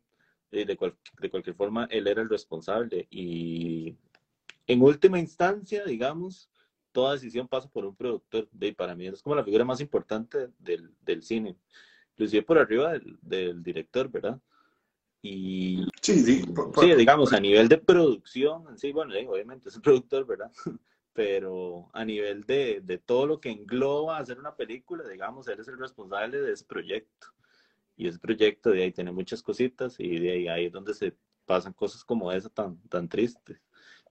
[0.51, 0.77] y de,
[1.19, 3.07] de cualquier forma, él era el responsable.
[3.09, 3.95] Y
[4.67, 6.49] en última instancia, digamos,
[6.91, 10.49] toda decisión pasa por un productor, y para mí es como la figura más importante
[10.59, 11.57] del, del cine
[12.21, 14.39] inclusive por arriba del, director, ¿verdad?
[15.23, 16.43] Y sí, sí,
[16.95, 20.51] digamos, a nivel de producción, sí, bueno, obviamente es el productor, ¿verdad?
[21.13, 25.67] Pero a nivel de, de, todo lo que engloba hacer una película, digamos, él es
[25.67, 27.27] el responsable de ese proyecto.
[27.97, 31.15] Y ese proyecto de ahí tiene muchas cositas y de ahí, ahí es donde se
[31.45, 33.59] pasan cosas como esa tan, tan tristes.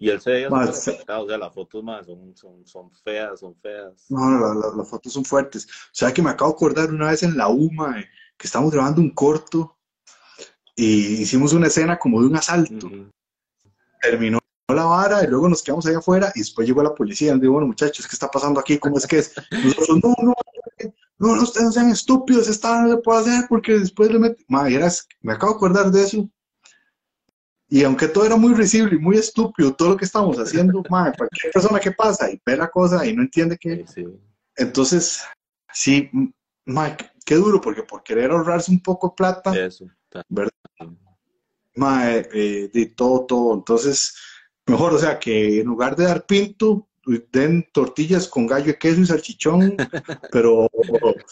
[0.00, 4.06] Y él se veía o sea, las fotos más son, son, son feas, son feas.
[4.08, 5.66] No, las fotos son fuertes.
[5.66, 8.08] O sea, que me acabo de acordar una vez en la UMA, eh,
[8.38, 9.76] que estábamos grabando un corto
[10.74, 12.90] y hicimos una escena como de un asalto.
[14.00, 17.32] Terminó la vara y luego nos quedamos ahí afuera y después llegó la policía y
[17.32, 18.78] nos dijo, bueno, muchachos, ¿qué está pasando aquí?
[18.78, 19.34] ¿Cómo es que es?
[19.50, 20.34] Nosotros, no, no,
[21.18, 24.46] no, no, ustedes sean estúpidos, esta no se puede hacer porque después le meten...
[24.48, 26.30] me acabo de acordar de eso
[27.72, 31.52] y aunque todo era muy risible y muy estúpido, todo lo que estamos haciendo, cualquier
[31.52, 33.84] persona que pasa y ve la cosa y no entiende que...
[34.56, 35.22] Entonces,
[35.72, 36.10] sí,
[36.66, 39.86] Mike, qué duro, porque por querer ahorrarse un poco de plata, Eso,
[40.28, 40.50] ¿verdad?
[42.34, 43.54] eh, de todo, todo.
[43.54, 44.16] Entonces,
[44.66, 46.88] mejor, o sea, que en lugar de dar pinto,
[47.32, 49.76] den tortillas con gallo de queso y salchichón,
[50.32, 50.68] pero...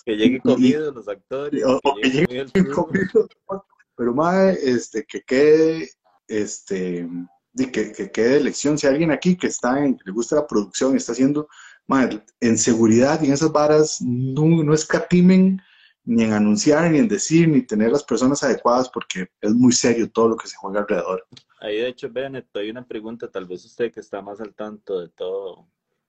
[0.05, 1.65] que lleguen comidos los actores.
[2.01, 3.29] que, lleguen comidos,
[3.97, 5.91] pero, más este, que quede
[6.29, 7.09] este,
[7.53, 8.79] de que, que quede elección.
[8.79, 11.49] Si alguien aquí que está en, que le gusta la producción, está haciendo,
[11.87, 15.61] madre, en seguridad y en esas varas, no, no escatimen
[16.05, 20.11] ni en anunciar, ni en decir, ni tener las personas adecuadas, porque es muy serio
[20.11, 21.27] todo lo que se juega alrededor.
[21.61, 25.01] Ahí, de hecho, vean, hay una pregunta, tal vez usted que está más al tanto
[25.01, 25.69] de todo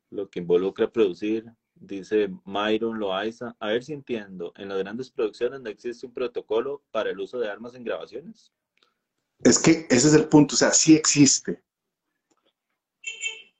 [0.09, 5.61] lo que involucra producir, dice Myron Loaiza, a ver si entiendo, en las grandes producciones
[5.61, 8.53] no existe un protocolo para el uso de armas en grabaciones.
[9.43, 11.63] Es que ese es el punto, o sea, sí existe.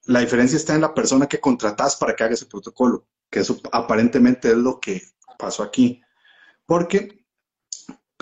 [0.06, 3.60] La diferencia está en la persona que contratas para que haga ese protocolo, que eso
[3.72, 5.02] aparentemente es lo que
[5.38, 6.02] pasó aquí.
[6.66, 7.26] Porque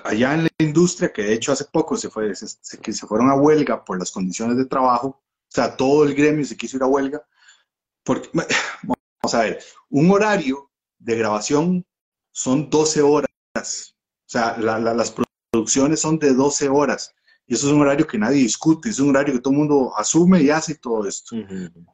[0.03, 3.83] allá en la industria, que de hecho hace poco se, fue, se, fueron a huelga
[3.83, 7.25] por las condiciones de trabajo, o sea, todo el gremio se quiso ir a huelga,
[8.03, 8.29] porque,
[8.83, 11.85] vamos a ver, un horario de grabación
[12.31, 15.13] son 12 horas, o sea, las
[15.51, 17.15] producciones son de 12 horas.
[17.49, 19.93] Y eso es un horario que nadie discute, es un horario que todo el mundo
[19.95, 21.35] asume y hace todo esto.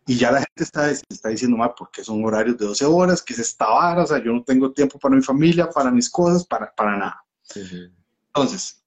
[0.08, 3.34] Y ya la gente está, está diciendo, mal porque son horarios de 12 horas, que
[3.34, 6.44] es esta vara, o sea, yo no tengo tiempo para mi familia, para mis cosas,
[6.44, 7.24] para, para nada.
[8.28, 8.84] Entonces,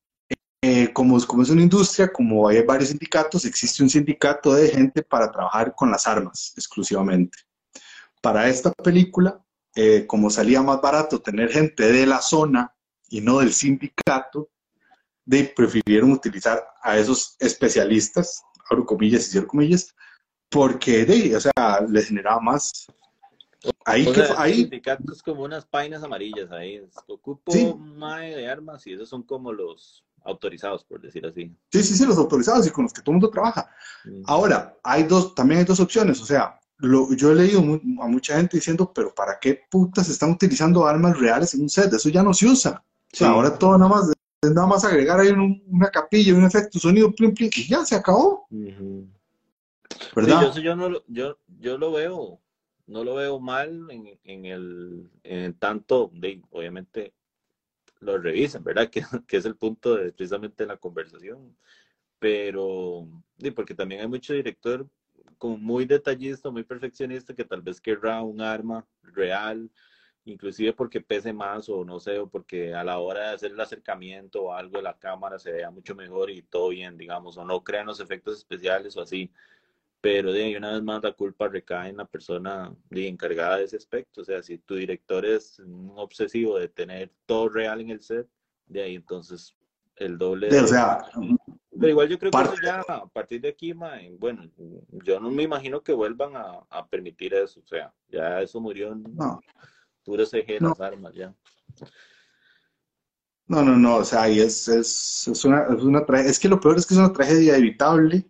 [0.61, 5.03] eh, como, como es una industria, como hay varios sindicatos, existe un sindicato de gente
[5.03, 7.39] para trabajar con las armas exclusivamente.
[8.21, 9.41] Para esta película,
[9.77, 12.75] eh, como salía más barato tener gente de la zona
[13.09, 14.51] y no del sindicato,
[15.27, 19.95] de, prefirieron utilizar a esos especialistas, abro comillas y cierro comillas,
[20.49, 21.53] porque de, o sea,
[21.89, 22.87] les generaba más.
[23.85, 24.55] Ahí, que, ahí...
[24.55, 26.81] sindicatos como unas páginas amarillas ahí.
[27.09, 27.75] Ocupo sí.
[27.75, 31.53] mae de armas y esos son como los autorizados, por decir así.
[31.73, 33.69] Sí, sí, sí, los autorizados y con los que todo el mundo trabaja.
[34.05, 34.23] Mm.
[34.27, 38.37] Ahora, hay dos, también hay dos opciones, o sea, lo, yo he leído a mucha
[38.37, 41.93] gente diciendo, pero ¿para qué putas están utilizando armas reales en un set?
[41.93, 42.85] Eso ya no se usa.
[43.13, 44.13] O sea, ahora todo nada más
[44.43, 48.47] nada más agregar ahí una capilla, un efecto, sonido, plim, plim, y ya se acabó.
[50.15, 50.53] ¿Verdad?
[50.55, 52.41] yo, yo, no, yo, yo lo veo,
[52.87, 57.15] no lo veo mal en, en el, en tanto, de, obviamente
[58.01, 58.89] lo revisen, ¿verdad?
[58.91, 61.57] Que, que, es el punto de precisamente la conversación.
[62.19, 63.07] Pero,
[63.39, 64.87] sí, porque también hay mucho director
[65.39, 69.71] como muy detallista, muy perfeccionista, que tal vez querrá un arma real,
[70.27, 73.61] inclusive porque pese más o no sé, o porque a la hora de hacer el
[73.61, 77.45] acercamiento o algo de la cámara se vea mucho mejor y todo bien, digamos, o
[77.45, 79.31] no crean los efectos especiales o así.
[80.01, 83.77] Pero de una vez más la culpa recae en la persona de, encargada de ese
[83.77, 84.21] aspecto.
[84.21, 88.29] O sea, si tu director es un obsesivo de tener todo real en el set,
[88.67, 89.57] de ahí entonces
[89.97, 90.49] el doble.
[90.49, 91.05] De, o sea,
[91.79, 94.51] pero igual yo creo que eso ya a partir de aquí, bueno,
[95.05, 97.61] yo no me imagino que vuelvan a, a, permitir eso.
[97.61, 98.93] O sea, ya eso murió.
[98.93, 99.41] En, no
[100.07, 100.71] puro CG no.
[100.71, 101.35] las armas ya.
[103.49, 106.59] No, no, no, o sea, y es, es, es una, es una es que lo
[106.59, 108.29] peor es que es una tragedia evitable,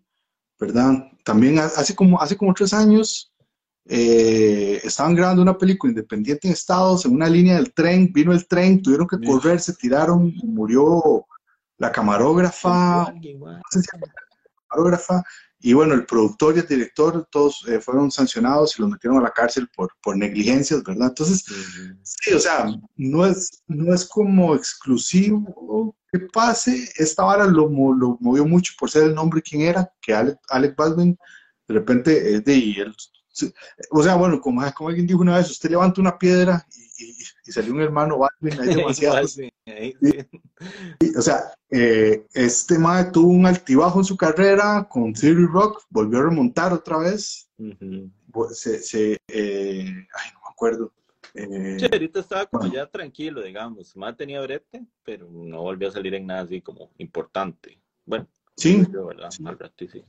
[0.59, 1.11] ¿verdad?
[1.25, 3.33] También hace como, hace como tres años
[3.87, 8.47] eh, estaban grabando una película independiente en Estados, en una línea del tren, vino el
[8.47, 11.27] tren, tuvieron que correr, se tiraron, murió
[11.79, 13.63] la camarógrafa, la
[14.69, 15.23] camarógrafa,
[15.67, 19.23] y bueno, el productor y el director todos eh, fueron sancionados y los metieron a
[19.23, 21.09] la cárcel por, por negligencias, ¿verdad?
[21.09, 21.45] Entonces,
[22.05, 26.89] sí, o sea, no es, no es como exclusivo que pase.
[26.95, 30.77] Esta vara lo, lo movió mucho por ser el nombre quien era, que Alec, Alec
[30.77, 31.19] Baldwin,
[31.67, 32.95] de repente, es de, y él,
[33.91, 36.67] o sea, bueno, como, como alguien dijo una vez, usted levanta una piedra
[36.99, 37.11] y,
[37.47, 39.39] y salió un hermano Baldwin, hay demasiados.
[41.17, 46.21] o sea, eh, este mae tuvo un altibajo en su carrera con Theory Rock, volvió
[46.21, 47.49] a remontar otra vez.
[48.53, 50.93] se, se eh, ay, no me acuerdo.
[51.35, 53.95] Eh, sí, ahorita estaba como ya tranquilo, digamos.
[53.97, 57.79] Más tenía brete, pero no volvió a salir en nada así como importante.
[58.07, 58.87] Bueno, sí.
[58.89, 59.31] ¿verdad?
[59.31, 59.45] sí.
[59.47, 60.03] Al rato, sí.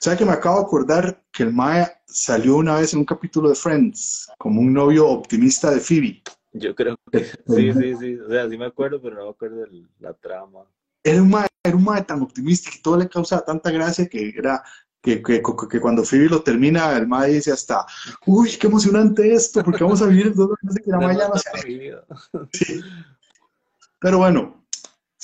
[0.00, 3.48] ¿Sabe que me acabo de acordar que el Maya salió una vez en un capítulo
[3.48, 6.22] de Friends como un novio optimista de Phoebe?
[6.52, 8.18] Yo creo que sí, sí, sí.
[8.18, 10.60] O sea, sí me acuerdo, pero no me acuerdo de la trama.
[11.02, 14.62] Era un mae, era un tan optimista que todo le causaba tanta gracia que era
[15.02, 17.84] que, que, que, cuando Phoebe lo termina, el mae dice hasta,
[18.24, 21.28] uy, qué emocionante esto, porque vamos a vivir el dolor de que la mae ya
[21.28, 22.80] no se sí.
[24.00, 24.63] Pero bueno,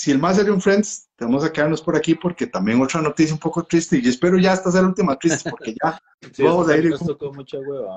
[0.00, 3.34] si el mae salió en Friends, tenemos que quedarnos por aquí porque también otra noticia
[3.34, 6.00] un poco triste y espero ya esta sea la última triste porque ya
[6.32, 6.88] sí, vamos a ir.
[6.88, 7.94] Nos tocó mucha hueva,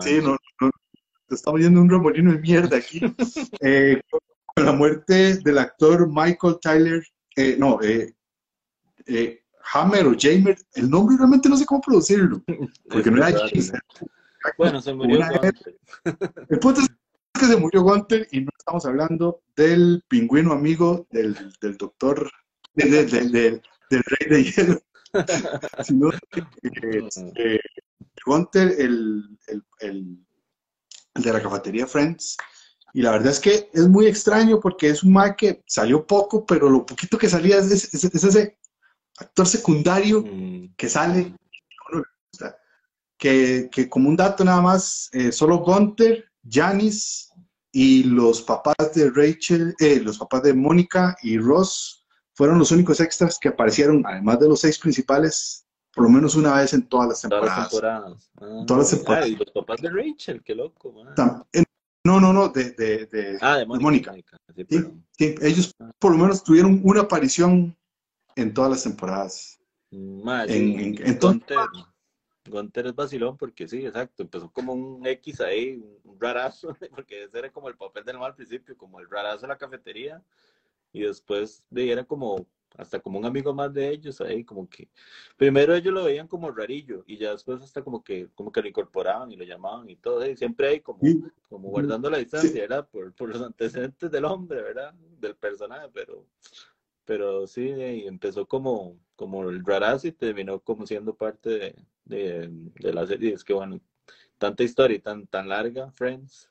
[0.00, 0.70] Sí, no, no,
[1.30, 3.00] estamos viendo un remolino de mierda aquí.
[3.60, 4.00] eh,
[4.52, 7.04] con la muerte del actor Michael Tyler,
[7.36, 8.16] eh, no, eh,
[9.06, 12.42] eh, Hammer o Jamer, el nombre realmente no sé cómo producirlo,
[12.90, 13.38] porque no era
[14.58, 15.20] Bueno, se murió.
[16.48, 16.88] El punto es
[17.32, 22.30] que se murió Gunter y no estamos hablando del pingüino amigo del, del doctor,
[22.74, 24.80] del, del, del, Rey de Hielo,
[25.84, 26.42] sino que
[27.36, 27.60] eh,
[28.24, 30.18] Gunter, el, el, el,
[31.14, 32.36] de la cafetería Friends,
[32.94, 36.44] y la verdad es que es muy extraño porque es un Mae que salió poco,
[36.46, 38.58] pero lo poquito que salía es, es, es ese
[39.18, 40.22] actor secundario
[40.62, 41.34] Mm, que sale,
[43.18, 47.28] que, que como un dato nada más, eh, solo Gunter, Janice
[47.72, 53.00] y los papás de Rachel, eh, los papás de Mónica y Ross fueron los únicos
[53.00, 57.08] extras que aparecieron, además de los seis principales, por lo menos una vez en todas
[57.08, 57.70] las todas las temporadas.
[57.70, 58.30] temporadas.
[58.40, 59.24] Ah, Todas las temporadas.
[59.24, 60.92] ah, y los papás de Rachel, qué loco.
[60.92, 61.44] man.
[61.52, 61.64] Eh,
[62.04, 64.12] No, no, no, de, de, de- Ah, de Mónica.
[64.68, 64.78] Sí,
[65.16, 67.76] Sí, ellos por lo menos tuvieron una aparición
[68.34, 69.60] en todas las temporadas.
[69.92, 71.18] Ma, En- en-
[72.48, 77.38] Gunter, es vacilón porque sí, exacto, empezó como un X ahí, un rarazo, porque ese
[77.38, 80.22] era como el papel del mal al principio, como el rarazo de la cafetería,
[80.92, 84.88] y después de, era como, hasta como un amigo más de ellos ahí, como que,
[85.36, 88.68] primero ellos lo veían como rarillo, y ya después hasta como que, como que lo
[88.68, 91.22] incorporaban y lo llamaban y todo, y siempre ahí como, Sí.
[91.48, 92.88] como guardando la distancia, ¿verdad?
[92.88, 94.94] Por, por los antecedentes del hombre, ¿verdad?
[94.94, 96.26] Del personaje, pero,
[97.04, 102.48] pero sí, y empezó como, como el rarazo y terminó como siendo parte de, de,
[102.80, 103.34] de la serie.
[103.34, 103.80] Es que bueno,
[104.38, 106.48] tanta historia y tan, tan larga, Friends,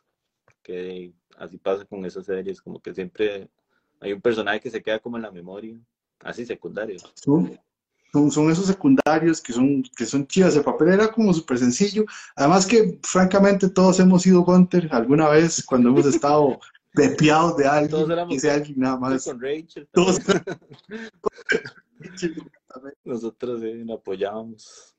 [0.63, 3.49] que así pasa con esas series, como que siempre
[3.99, 5.77] hay un personaje que se queda como en la memoria,
[6.19, 6.97] así secundario.
[7.15, 7.59] Son,
[8.11, 10.55] son, son esos secundarios que son, que son chivas.
[10.55, 12.05] El papel era como súper sencillo.
[12.35, 16.59] Además que, francamente, todos hemos sido Gunter alguna vez cuando hemos estado
[16.93, 19.23] pepeados de Todos alguien, éramos ese alguien nada más.
[19.23, 20.19] Con Rachel, Todos-
[23.05, 24.95] nosotros sí, la apoyábamos.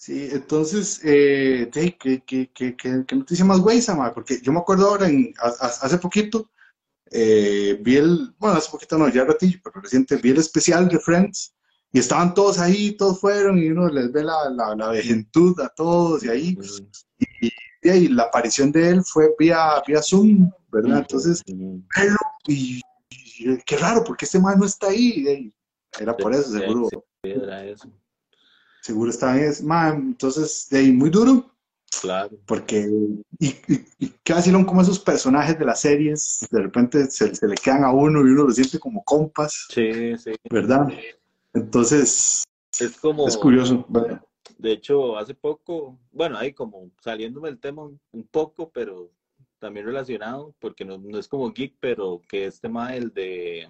[0.00, 4.14] Sí, entonces, eh, sí, ¿qué, qué, qué, qué- noticia más güey, Sama?
[4.14, 6.52] Porque yo me acuerdo ahora, en, ha- hace poquito,
[7.10, 11.00] eh, vi el, bueno, hace poquito no, ya ratillo, pero reciente, vi el especial de
[11.00, 11.52] Friends
[11.90, 15.68] y estaban todos ahí, todos fueron y uno les ve la, la, la vejentud a
[15.70, 16.56] todos y ahí,
[17.82, 20.98] y la aparición de él fue vía, vía Zoom, ¿verdad?
[20.98, 21.42] Entonces,
[21.96, 22.80] verlo y,
[23.10, 25.52] y qué raro, porque este man no está ahí.
[25.98, 27.90] era por eso, seguro, sí, era eso,
[28.88, 29.96] seguro está en ese man.
[30.08, 31.50] Entonces, de ahí, muy duro.
[32.00, 32.30] claro.
[32.46, 32.88] porque
[33.38, 37.46] y, y, y qué vacilón como esos personajes de las series de repente se, se
[37.46, 40.32] le quedan a uno y uno lo siente como compas, Sí, sí.
[40.50, 40.88] ¿verdad?
[41.54, 42.44] Entonces
[42.78, 43.84] Es como, es curioso.
[43.88, 44.22] ¿verdad?
[44.58, 49.10] de hecho, hace poco, bueno, ahí como saliéndome del tema un, un poco, pero
[49.60, 53.68] también relacionado, porque no, no es como geek, pero que este tema, el de,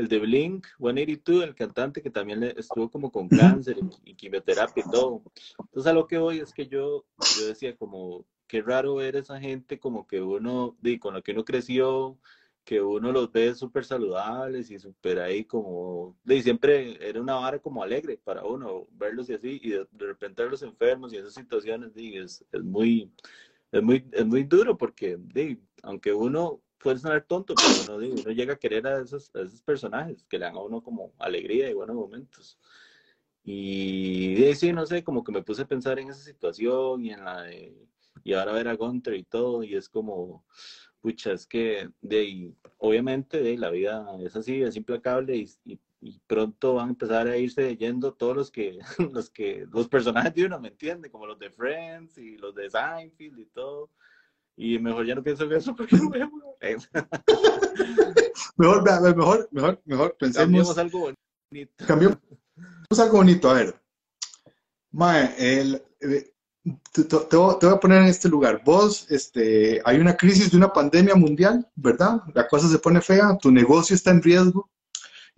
[0.00, 4.82] el de Blink 182, el cantante que también estuvo como con cáncer y, y quimioterapia
[4.86, 5.22] y todo.
[5.58, 7.04] Entonces a lo que voy es que yo,
[7.38, 11.32] yo decía como, qué raro ver esa gente como que uno, di, con la que
[11.32, 12.18] uno creció,
[12.64, 17.58] que uno los ve súper saludables y súper ahí como, de siempre era una vara
[17.58, 21.34] como alegre para uno verlos y así, y de, de repente verlos enfermos y esas
[21.34, 23.12] situaciones, di, es, es muy,
[23.70, 28.30] es muy, es muy duro porque, di, aunque uno puede sonar tonto, pero uno, uno
[28.32, 31.70] llega a querer a esos, a esos personajes que le dan a uno como alegría
[31.70, 32.58] y buenos momentos.
[33.42, 37.24] Y sí, no sé, como que me puse a pensar en esa situación y en
[37.24, 37.88] la de,
[38.22, 40.44] y ahora ver a Gunter y todo, y es como,
[41.00, 46.18] pucha, es que de obviamente de la vida es así, es implacable y, y- y
[46.26, 48.78] pronto van a empezar a irse yendo todos los que,
[49.12, 51.10] los que, los personajes de uno, ¿me entiende?
[51.10, 53.90] Como los de Friends y los de Seinfeld y todo.
[54.62, 56.30] Y mejor ya no pienso en eso porque no veo.
[58.58, 61.14] Mejor, mejor, mejor, mejor pensemos, Cambiemos algo
[61.50, 61.86] bonito.
[61.86, 62.18] cambiemos
[62.98, 63.82] algo bonito, a ver.
[64.92, 66.34] Mae, el, eh,
[66.92, 68.62] te, te voy a poner en este lugar.
[68.62, 72.20] Vos, este, hay una crisis de una pandemia mundial, ¿verdad?
[72.34, 74.70] La cosa se pone fea, tu negocio está en riesgo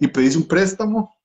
[0.00, 1.16] y pedís un préstamo.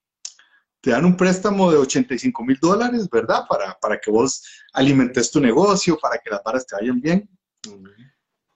[0.82, 3.46] Te dan un préstamo de 85 mil dólares, ¿verdad?
[3.50, 4.44] Para, para que vos
[4.74, 7.28] alimentes tu negocio, para que las varas te vayan bien.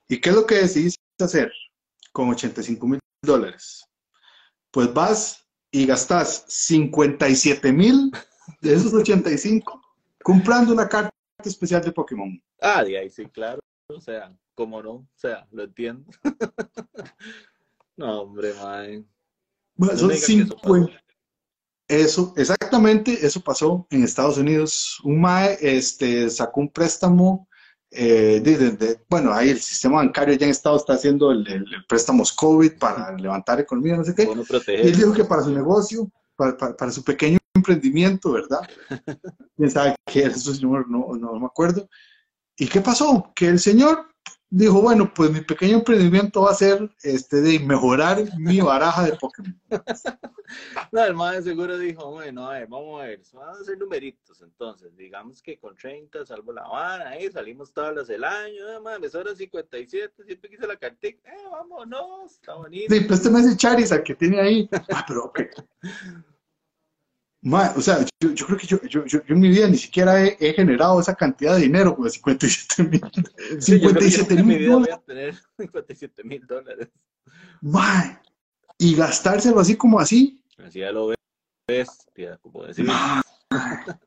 [0.08, 1.52] ¿Y qué es lo que decidís hacer
[2.12, 3.84] con 85 mil dólares?
[4.70, 8.10] Pues vas y gastas 57 mil
[8.60, 9.80] de esos 85
[10.22, 11.10] comprando una carta
[11.44, 12.40] especial de Pokémon.
[12.60, 13.60] Ah, de ahí sí, claro.
[13.88, 16.10] O sea, cómo no, o sea, lo entiendo.
[17.96, 19.04] no, hombre, mae.
[19.74, 21.02] Bueno, No son me diga que eso 50.
[21.88, 25.00] Eso, exactamente, eso pasó en Estados Unidos.
[25.04, 27.48] Un MAE este, sacó un préstamo,
[27.92, 31.46] eh, de- de- de- bueno, ahí el sistema bancario ya en Estados está haciendo el,
[31.46, 34.24] el- el préstamos COVID para levantar economía, no sé qué.
[34.26, 34.44] Bueno,
[34.82, 38.60] Y él dijo que para su negocio, para, para- para su pequeño emprendimiento, ¿verdad?
[39.56, 41.88] Quién sabe qué era eso, señor, no, no me acuerdo.
[42.56, 43.30] ¿Y qué pasó?
[43.34, 44.06] Que el señor
[44.52, 49.16] dijo, bueno, pues mi pequeño emprendimiento va a ser este, de mejorar mi baraja de
[49.16, 49.58] Pokémon.
[50.92, 54.42] no, el madre seguro dijo, bueno, a ver, vamos a ver, vamos a hacer numeritos,
[54.42, 58.80] entonces, digamos que con 30 salvo la vara, ahí salimos todas las del año, eh,
[58.80, 62.94] madre, me 57, siempre quise la cartica, eh, vámonos, está bonito.
[62.94, 64.68] Sí, préstame ese Charizard que tiene ahí.
[64.94, 65.40] Ah, pero ok.
[67.44, 70.24] Ma, o sea, yo, yo creo que yo, yo, yo, en mi vida ni siquiera
[70.24, 73.00] he, he generado esa cantidad de dinero, pues 57 mil.
[73.60, 74.94] Sí, yo creo que 57 en mi mil voy dólares.
[74.94, 76.88] a tener 57 mil dólares.
[77.60, 78.22] Ma,
[78.78, 80.44] y gastárselo así como así.
[80.58, 81.16] Así ya lo ves,
[81.66, 82.84] bestia, como decir.
[82.84, 83.20] Ma,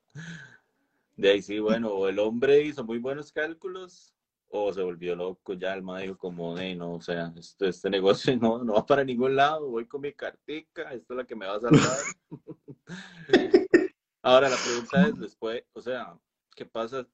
[1.17, 4.14] De ahí sí, bueno, el hombre hizo muy buenos cálculos
[4.63, 7.89] o se volvió loco, ya el man dijo como, de no, o sea, esto, este
[7.89, 11.35] negocio no, no va para ningún lado, voy con mi cartica, esto es la que
[11.35, 11.97] me va a salvar.
[14.21, 16.17] Ahora la pregunta es después, o sea,
[16.55, 17.07] ¿qué pasa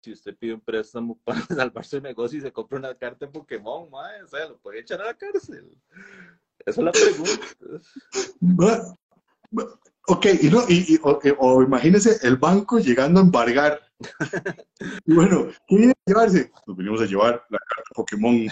[0.00, 3.32] si usted pide un préstamo para salvar su negocio y se compra una carta de
[3.32, 4.22] Pokémon, mae?
[4.22, 5.76] O sea, lo puede echar a la cárcel.
[6.64, 7.46] Esa es la pregunta.
[10.08, 13.80] Ok, y, no, y, y- o, o imagínese el banco llegando a embargar.
[15.06, 16.50] Y bueno, ¿qué viene a llevarse?
[16.66, 18.46] Nos venimos a llevar la carta Pokémon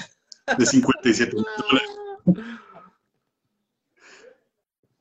[0.59, 2.61] de 57 mil dólares.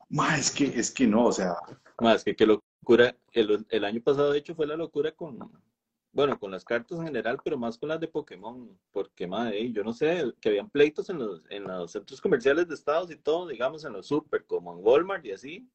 [0.10, 1.56] Ma, es que, es que no, o sea,
[2.00, 3.16] Más que qué locura.
[3.32, 5.38] El, el año pasado, de hecho, fue la locura con,
[6.12, 8.76] bueno, con las cartas en general, pero más con las de Pokémon.
[8.92, 12.74] Porque, madre, yo no sé, que habían pleitos en los, en los centros comerciales de
[12.74, 15.70] Estados y todo, digamos, en los super, como en Walmart y así.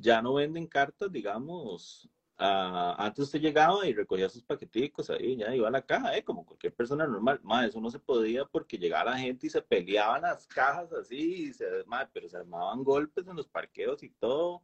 [0.00, 2.08] Ya no venden cartas, digamos.
[2.36, 6.24] antes usted llegaba y recogía sus paqueticos ahí, ya iba a la caja, ¿eh?
[6.24, 7.40] como cualquier persona normal.
[7.42, 11.48] Madre, eso no se podía porque llegaba la gente y se peleaban las cajas así,
[11.48, 14.62] y se, madre, pero se armaban golpes en los parqueos y todo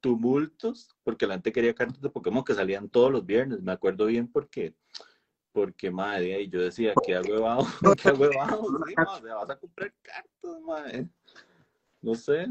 [0.00, 4.06] tumultos, porque la gente quería cartas de Pokémon que salían todos los viernes, me acuerdo
[4.06, 4.74] bien porque,
[5.52, 7.66] porque madre, y yo decía, qué agüevado,
[8.02, 11.08] qué agüevado, sí, madre, vas a comprar cartas, madre,
[12.00, 12.48] no sé.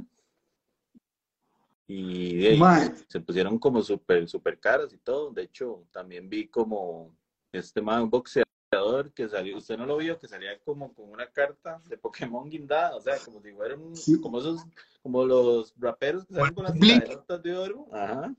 [1.88, 2.62] Y de ahí,
[3.08, 7.16] se pusieron como súper, súper caras y todo, de hecho, también vi como
[7.54, 11.28] este madre, un boxeador que salió, usted no lo vio, que salía como con una
[11.32, 14.20] carta de Pokémon guindada, o sea, como si fueran, Sí.
[14.20, 14.66] como esos,
[15.02, 18.36] como los raperos que salen con las caderotas de oro, ajá,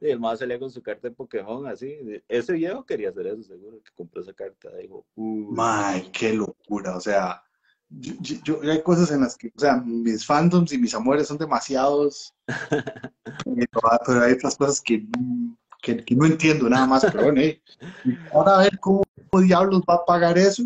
[0.00, 3.42] y el más salía con su carta de Pokémon así, ese viejo quería hacer eso,
[3.42, 5.46] seguro, que compró esa carta, dijo, "Uy".
[5.50, 7.42] ma, qué locura, o sea,
[8.00, 11.28] yo, yo- yo- hay cosas en las que, o sea, mis fandoms y mis amores
[11.28, 12.34] son demasiados,
[13.44, 15.06] pero, pero hay otras cosas que,
[15.82, 17.60] que, que no entiendo nada más, pero bueno, eh,
[18.32, 19.02] ahora a ver cómo
[19.42, 20.62] diablos va a pagar eso,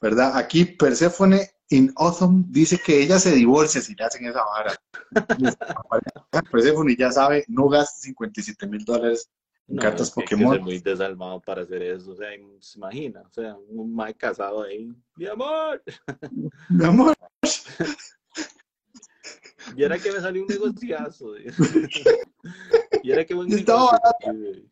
[0.00, 0.36] ¿verdad?
[0.36, 4.74] Aquí Persephone in Autumn dice que ella se divorcia si le hacen esa vara.
[6.50, 9.28] Persephone ya sabe, no gasta 57 mil dólares
[9.70, 10.64] No, cartas es que hay que ser Pokémon.
[10.64, 12.28] muy desalmado para hacer eso, o sea,
[12.60, 15.82] se imagina, o sea, un mae casado ahí, mi amor,
[16.68, 17.14] Mi amor,
[19.76, 21.34] y era que me salió un negociazo,
[23.02, 24.62] y era que buen Estaba negocio,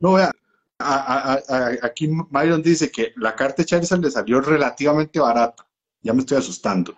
[0.00, 0.30] no vea,
[0.78, 5.66] a- a- a- aquí Myron dice que la carta de Charizard le salió relativamente barata.
[6.02, 6.94] Ya me estoy asustando.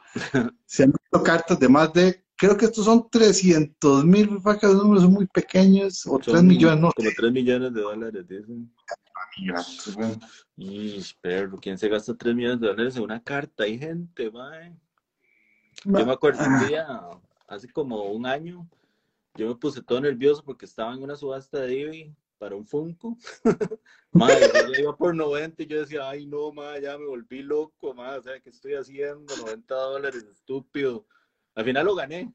[0.64, 5.02] Se han visto cartas de más de, creo que estos son 300 mil, los números
[5.02, 8.72] son muy pequeños, o 3 Son millones, no Como 3 millones de dólares, dicen.
[10.56, 13.64] Y, pero, ¿quién se gasta 3 millones de dólares en una carta?
[13.64, 14.76] Hay gente, mae.
[15.84, 16.86] Yo me acuerdo un día,
[17.48, 18.68] hace como un año,
[19.34, 23.16] yo me puse todo nervioso porque estaba en una subasta de Divi para un Funko.
[24.12, 27.92] Madre, yo iba por 90 y yo decía, ay no, madre, ya me volví loco,
[27.92, 29.36] madre, o sea, ¿qué estoy haciendo?
[29.36, 31.06] 90 dólares, estúpido.
[31.56, 32.32] Al final lo gané,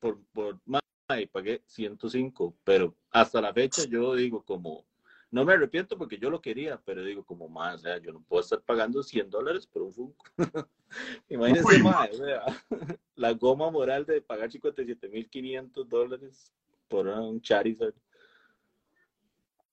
[0.00, 4.84] por, por madre, y pagué 105, pero hasta la fecha yo digo como,
[5.30, 8.20] no me arrepiento porque yo lo quería, pero digo como, más, o sea, yo no
[8.22, 10.24] puedo estar pagando 100 dólares por un Funko.
[11.28, 12.42] Imagínense, mae, o sea,
[13.14, 16.52] la goma moral de pagar 57.500 dólares
[16.88, 17.94] por un Charizard.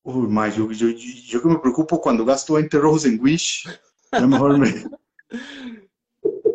[0.04, 3.68] Uy, ma, yo, yo, yo, yo que me preocupo cuando gasto 20 rojos en Wish,
[4.12, 4.72] ya mejor me...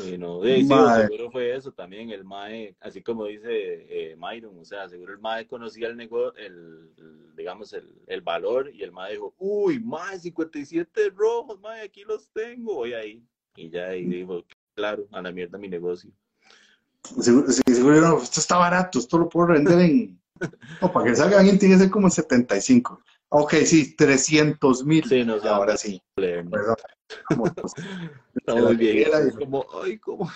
[0.00, 1.02] Sí, no, sí, Mae.
[1.02, 5.18] seguro fue eso también, el MAE, así como dice eh, Myron, o sea, seguro el
[5.18, 9.78] MAE conocía el negocio, el, el, digamos, el, el valor, y el MAE dijo, uy,
[9.80, 13.22] MAE, 57 rojos, MAE, aquí los tengo, voy ahí,
[13.56, 14.44] y ya ahí dijo,
[14.74, 16.10] claro, a la mierda mi negocio.
[17.20, 20.20] Seguro, sí, seguro no, esto está barato, esto lo puedo vender en...
[20.80, 23.02] No, para que salga bien tiene que ser como en 75.
[23.28, 25.04] Ok, sí, 300 mil.
[25.04, 26.50] Sí, da Ahora sí, ¿no?
[26.50, 26.76] perdón.
[28.34, 30.30] Estamos bien, y- como, ay, ¿cómo?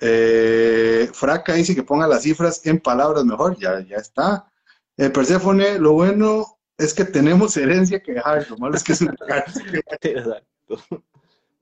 [0.00, 4.50] Eh, Fraca dice que ponga las cifras en palabras mejor, ya, ya está.
[4.96, 6.46] Eh, Perséfone, lo bueno
[6.78, 9.52] es que tenemos herencia que dejar, lo malo es que es una carta.
[10.00, 10.78] Exacto.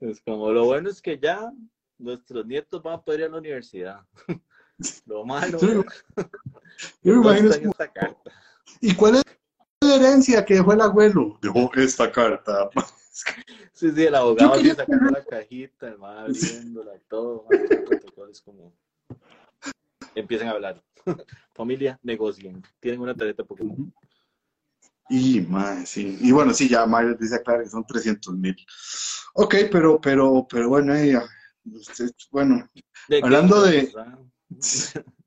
[0.01, 1.53] Es como lo bueno es que ya
[1.99, 4.01] nuestros nietos van a poder ir a la universidad.
[5.07, 5.83] Lo malo Yo, yo
[7.03, 7.51] me no imagino.
[8.81, 9.25] ¿y cuál es
[9.81, 11.39] la herencia que dejó el abuelo?
[11.43, 12.71] Dejó esta carta.
[13.73, 17.83] Sí, sí, el abogado quería así sacando la cajita, el man abriéndola, todo, man, el
[17.83, 18.73] protocolo es como...
[20.15, 20.85] Empiezan a hablar.
[21.53, 22.63] Familia, negocien.
[22.79, 23.93] Tienen una tarjeta Pokémon.
[25.09, 26.17] Y, mae, sí.
[26.21, 28.57] Y bueno, sí, ya Mario dice claro que son 300 mil.
[29.35, 31.25] Ok, pero, pero, pero bueno, ya,
[31.65, 32.71] usted- bueno,
[33.09, 33.93] ¿De Hablando de-?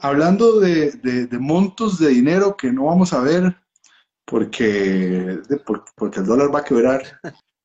[0.00, 3.56] hablando de, de- de montos de dinero que no vamos a ver
[4.24, 4.64] porque,
[5.48, 5.60] de-
[5.96, 7.02] porque el dólar va a quebrar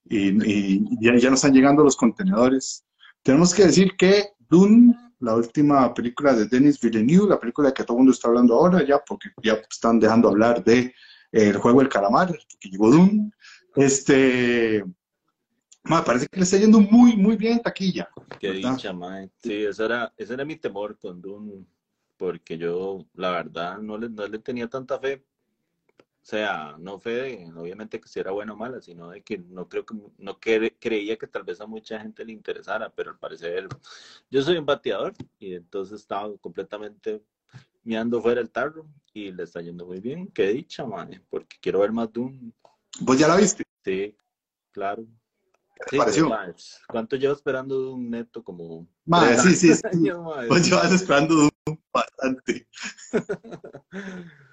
[0.06, 2.84] y, y ya, ya no están llegando los contenedores,
[3.24, 7.98] tenemos que decir que Dune, la última película de Denis Villeneuve, la película que todo
[7.98, 10.94] el mundo está hablando ahora, ya porque ya están dejando hablar de eh,
[11.32, 13.32] el juego del calamar, que llegó Dune,
[13.76, 14.84] este,
[15.84, 18.10] me parece que le está yendo muy, muy bien en taquilla.
[18.40, 18.76] Qué ¿verdad?
[18.76, 19.30] dicha, mae.
[19.42, 21.66] Sí, ese era, ese era mi temor con Dune,
[22.18, 25.24] porque yo, la verdad, no le, no le tenía tanta fe.
[26.00, 29.38] O sea, no fe de, obviamente, que si era buena o mala, sino de que
[29.38, 33.12] no creo que, no cre- creía que tal vez a mucha gente le interesara, pero
[33.12, 33.68] al parecer,
[34.32, 37.24] yo soy un bateador y entonces estaba completamente
[37.84, 40.28] mirando fuera el tarro y le está yendo muy bien.
[40.30, 42.52] Qué dicha, mae, porque quiero ver más Dune.
[43.02, 43.64] ¿Vos ya la viste?
[43.84, 44.18] Sí,
[44.72, 45.06] claro.
[45.90, 46.30] Sí, pareció?
[46.30, 48.44] pues, ¿cuánto llevo esperando Dune neto?
[48.44, 49.82] Como Mae, tres sí, sí, sí.
[49.92, 50.48] años, mae.
[50.48, 52.68] Vos llevas esperando Dune bastante.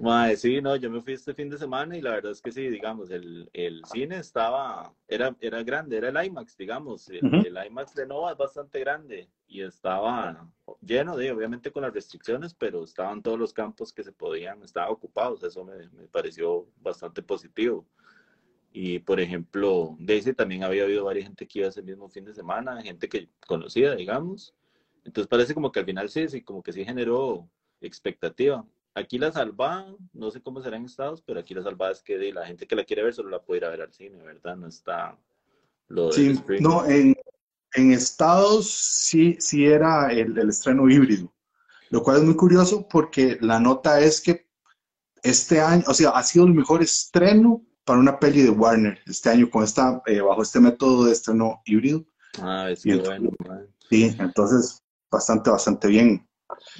[0.00, 2.52] Mae, sí, no, yo me fui este fin de semana y la verdad es que
[2.52, 7.94] sí, digamos, el, el cine estaba, era, era grande, era el IMAX, digamos, el IMAX
[7.94, 10.46] de Nova es bastante grande y estaba
[10.82, 14.90] lleno de, obviamente con las restricciones, pero estaban todos los campos que se podían, estaban
[14.90, 17.86] ocupados, eso me, me pareció bastante positivo.
[18.78, 22.34] Y por ejemplo, Daisy también había habido varias gente que iba ese mismo fin de
[22.34, 24.54] semana, gente que conocía, digamos.
[25.02, 27.48] Entonces parece como que al final sí, sí, como que sí generó
[27.80, 28.66] expectativa.
[28.94, 32.18] Aquí la salvada, no sé cómo será en Estados, pero aquí la salvada es que
[32.18, 34.22] de la gente que la quiere ver solo la puede ir a ver al cine,
[34.22, 34.56] ¿verdad?
[34.56, 35.18] No está
[35.88, 37.16] lo Sí, no, en,
[37.76, 41.32] en Estados sí, sí era el, el estreno híbrido,
[41.88, 44.50] lo cual es muy curioso porque la nota es que
[45.22, 49.30] este año, o sea, ha sido el mejor estreno para una peli de Warner este
[49.30, 52.04] año con esta, eh, bajo este método de estreno híbrido.
[52.42, 53.66] Ah, es Y que bueno, man.
[53.88, 56.28] Sí, entonces bastante, bastante bien.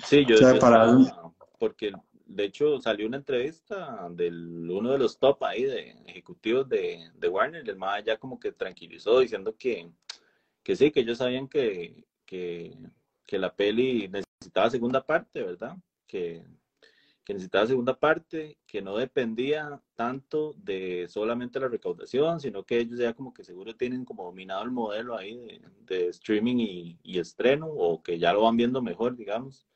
[0.04, 1.92] Sí, yo, O sea, yo para- estaba- porque
[2.26, 7.28] de hecho salió una entrevista del uno de los top ahí de ejecutivos de, de
[7.28, 9.88] Warner, el más ya como que tranquilizó diciendo que,
[10.64, 12.76] que sí, que ellos sabían que, que,
[13.24, 15.76] que la peli necesitaba segunda parte, ¿verdad?
[16.06, 16.44] Que,
[17.26, 22.98] que necesitaba segunda parte, que no dependía tanto de solamente la recaudación, sino que ellos
[23.00, 27.18] ya como que seguro tienen como dominado el modelo ahí de, de streaming y, y
[27.18, 29.66] estreno, o que ya lo van viendo mejor, digamos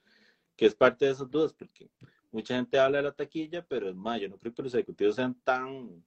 [0.61, 1.89] que es parte de esas dudas, porque
[2.31, 5.17] mucha gente habla de la taquilla, pero es más, yo no creo que los ejecutivos
[5.17, 6.05] sean tan,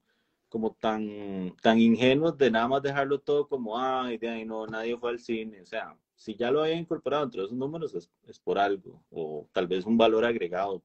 [0.47, 4.95] como tan, tan ingenuos de nada más dejarlo todo como, ay, de ahí no, nadie
[4.95, 8.39] fue al cine, o sea, si ya lo habían incorporado entre esos números es, es
[8.39, 10.83] por algo, o tal vez un valor agregado,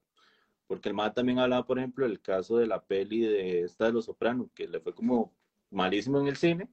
[0.68, 3.92] porque el MAD también hablaba, por ejemplo, del caso de la peli de esta de
[3.92, 5.32] Los Sopranos, que le fue como
[5.70, 6.68] malísimo en el cine,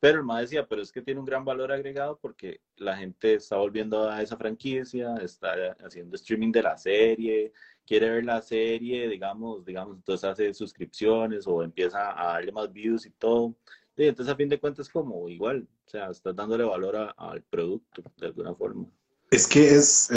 [0.00, 3.34] pero el MAD decía, pero es que tiene un gran valor agregado porque la gente
[3.34, 7.52] está volviendo a esa franquicia, está haciendo streaming de la serie,
[7.86, 13.06] quiere ver la serie, digamos, digamos, entonces hace suscripciones o empieza a darle más views
[13.06, 13.54] y todo.
[13.96, 18.02] Y entonces a fin de cuentas como igual, o sea, estás dándole valor al producto
[18.16, 18.86] de alguna forma.
[19.30, 20.10] Es que es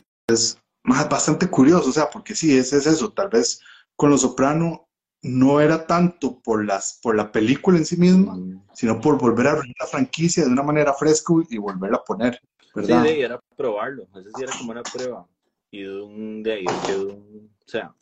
[0.83, 3.61] más bastante curioso, o sea, porque sí, es, es eso, tal vez
[3.95, 4.87] con Los Soprano
[5.23, 8.61] no era tanto por las, por la película en sí misma, Mm.
[8.73, 12.39] sino por volver a abrir la franquicia de una manera fresca y volverla a poner,
[12.73, 13.03] Sí, ¿verdad?
[13.03, 15.27] ahí era probarlo, eso sí era como una prueba.
[15.69, 17.93] Y de un, de ahí de un- o sea,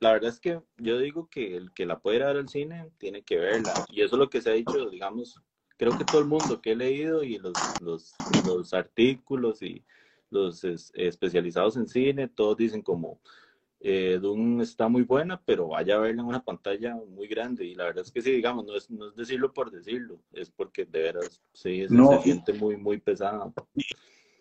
[0.00, 2.48] la verdad es que yo digo que el que la puede ir a ver al
[2.48, 3.72] cine tiene que verla.
[3.90, 5.40] Y eso es lo que se ha dicho, digamos,
[5.76, 8.14] creo que todo el mundo que he leído y los, los,
[8.46, 9.84] los artículos y
[10.30, 13.20] los es- especializados en cine, todos dicen como,
[13.80, 17.64] eh, Dune está muy buena, pero vaya a verla en una pantalla muy grande.
[17.64, 20.50] Y la verdad es que sí, digamos, no es, no es decirlo por decirlo, es
[20.50, 23.52] porque de veras, sí, se, No, se y- siente muy, muy pesada.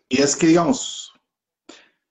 [0.10, 1.14] Y es que, digamos,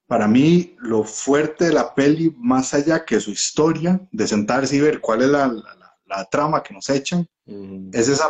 [0.06, 4.80] para mí lo fuerte de la peli, más allá que su historia, de sentarse y
[4.80, 7.26] ver cuál es la, la- la- la trama que nos echan,
[7.92, 8.28] es esa,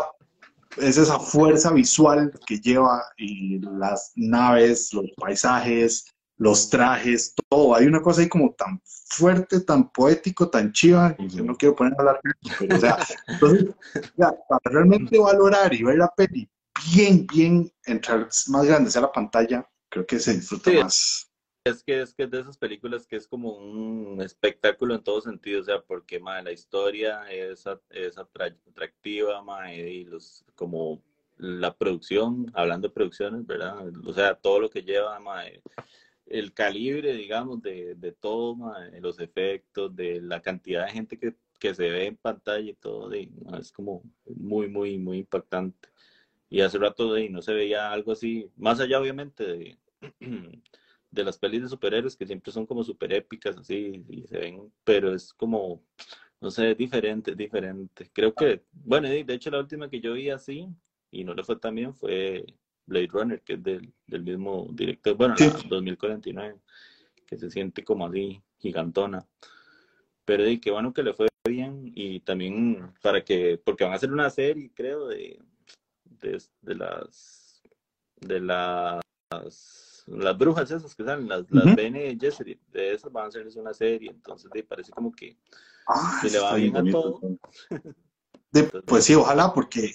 [0.77, 6.07] es esa fuerza visual que lleva y las naves, los paisajes,
[6.39, 7.75] los trajes, todo.
[7.75, 11.95] Hay una cosa ahí como tan fuerte, tan poético, tan chiva, que no quiero poner
[11.95, 12.21] a hablar,
[12.59, 12.99] pero o sea,
[13.29, 13.75] entonces,
[14.17, 16.49] para realmente valorar y ver la peli
[16.95, 21.26] bien, bien, entrar más grande a la pantalla, creo que se disfruta más.
[21.67, 25.61] Es que es que de esas películas que es como un espectáculo en todo sentido,
[25.61, 29.43] o sea, porque la historia es, es atractiva,
[29.73, 31.03] y los como
[31.39, 33.85] la producción, hablando de producciones, ¿verdad?
[34.07, 35.19] O sea, todo lo que lleva,
[36.27, 41.75] el calibre, digamos, de, de todo, los efectos, de la cantidad de gente que, que
[41.75, 45.89] se ve en pantalla y todo, es como muy, muy, muy impactante.
[46.49, 49.79] Y hace rato de, no se veía algo así, más allá obviamente de,
[51.11, 54.73] de las pelis de superhéroes que siempre son como super épicas así y se ven,
[54.85, 55.83] pero es como,
[56.41, 58.11] no sé, diferente, diferente.
[58.13, 60.69] Creo que, bueno, de hecho la última que yo vi así
[61.11, 62.45] y no le fue tan bien fue
[62.87, 66.57] Blade Runner, que es del, del mismo director, bueno, la 2049,
[67.27, 69.27] que se siente como así, gigantona.
[70.25, 73.97] Pero de qué bueno que le fue bien y también para que, porque van a
[73.97, 75.39] hacer una serie, creo, de,
[76.05, 77.63] de, de las
[78.21, 79.03] de las
[80.07, 83.75] las brujas esas que salen, las, las Bene Gesserit, de esas van a hacer una
[83.75, 85.37] serie, entonces de, parece como que,
[85.89, 87.21] ah, le va bien a todo.
[88.87, 89.93] pues sí, ojalá, porque,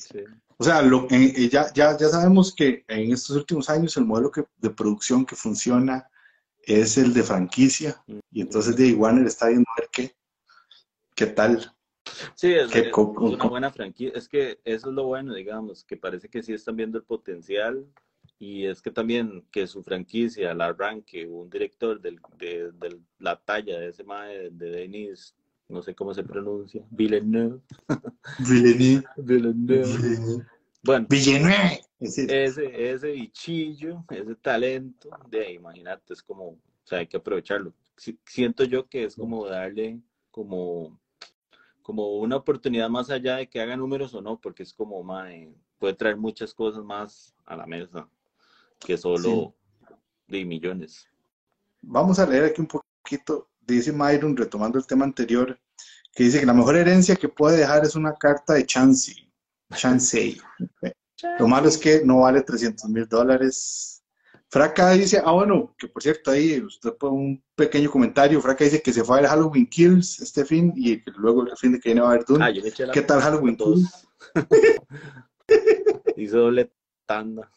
[0.57, 4.31] o sea, lo, eh, ya, ya, ya sabemos que en estos últimos años el modelo
[4.31, 6.07] que, de producción que funciona
[6.63, 10.15] es el de franquicia, y entonces de Warner está viendo a ver qué,
[11.15, 11.73] qué tal.
[12.35, 14.17] Sí, es, es, una buena franquicia.
[14.17, 17.87] Es que eso es lo bueno, digamos, que parece que sí están viendo el potencial
[18.41, 23.79] y es que también que su franquicia la arranque un director del, de, la talla
[23.79, 25.35] de ese mae de Denis,
[25.69, 27.61] no sé cómo se pronuncia, Villeneuve.
[28.39, 29.03] Villeneuve.
[29.17, 30.43] Villeneuve.
[30.81, 31.81] Bueno, Villeneuve.
[31.99, 37.75] Ese, ese bichillo, ese talento, de imagínate, es como, o sea, hay que aprovecharlo.
[38.25, 39.99] Siento yo que es como darle
[40.31, 40.99] como,
[41.83, 45.53] como una oportunidad más allá de que haga números o no, porque es como, mae,
[45.77, 48.09] puede traer muchas cosas más a la mesa
[48.85, 49.55] que solo
[50.27, 51.07] de millones.
[51.81, 55.59] Vamos a leer aquí un poquito, dice Myron, retomando el tema anterior,
[56.13, 59.31] que dice que la mejor herencia que puede dejar es una carta de Chansey.
[59.75, 60.39] Chansey.
[61.39, 64.03] Lo malo es que no vale 300 mil dólares.
[64.49, 68.41] Fraca dice, ah, bueno, que por cierto, ahí usted pone un pequeño comentario.
[68.41, 71.55] Fraca dice que se fue a ver Halloween Kills este fin y que luego el
[71.55, 72.43] fin de que viene va a haber Dune.
[72.43, 74.07] Ah, ¿Qué tal Halloween Kills?
[76.17, 76.71] Hizo doble
[77.05, 77.49] tanda.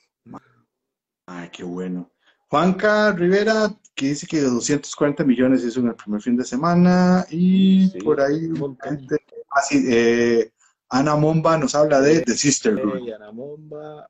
[1.26, 2.10] Ay, qué bueno.
[2.48, 7.26] Juanca Rivera, que dice que 240 millones hizo en el primer fin de semana.
[7.30, 8.50] Y por ahí,
[8.82, 9.16] gente,
[9.50, 10.52] así, ah, eh,
[10.88, 12.80] Ana Momba nos habla de The Sister
[13.14, 14.08] Ana Momba.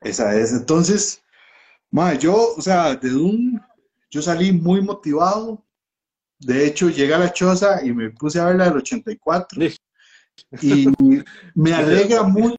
[0.00, 0.52] Esa es.
[0.52, 1.22] Entonces,
[1.90, 3.60] ma, yo, o sea, de un,
[4.10, 5.64] yo salí muy motivado.
[6.38, 9.60] De hecho, llegué a la choza y me puse a ver la del 84.
[10.62, 10.88] Y
[11.54, 12.56] me alegra mucho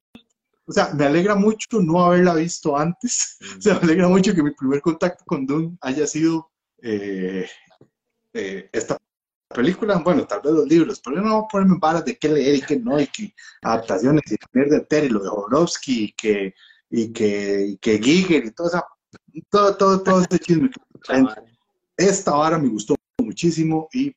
[0.69, 3.37] o sea, me alegra mucho no haberla visto antes.
[3.57, 6.51] O sea, me alegra mucho que mi primer contacto con Dune haya sido
[6.83, 7.49] eh,
[8.33, 8.95] eh, esta
[9.47, 9.97] película.
[9.97, 12.55] Bueno, tal vez los libros, pero yo no voy a ponerme balas de qué leer
[12.55, 16.53] y qué no, y que adaptaciones y mierda entera, y lo de Jodorowsky, y que,
[16.91, 18.85] y que, y que Giger, y todo, esa,
[19.49, 20.69] todo, todo, todo ese chisme.
[21.97, 24.15] Esta vara me gustó muchísimo y...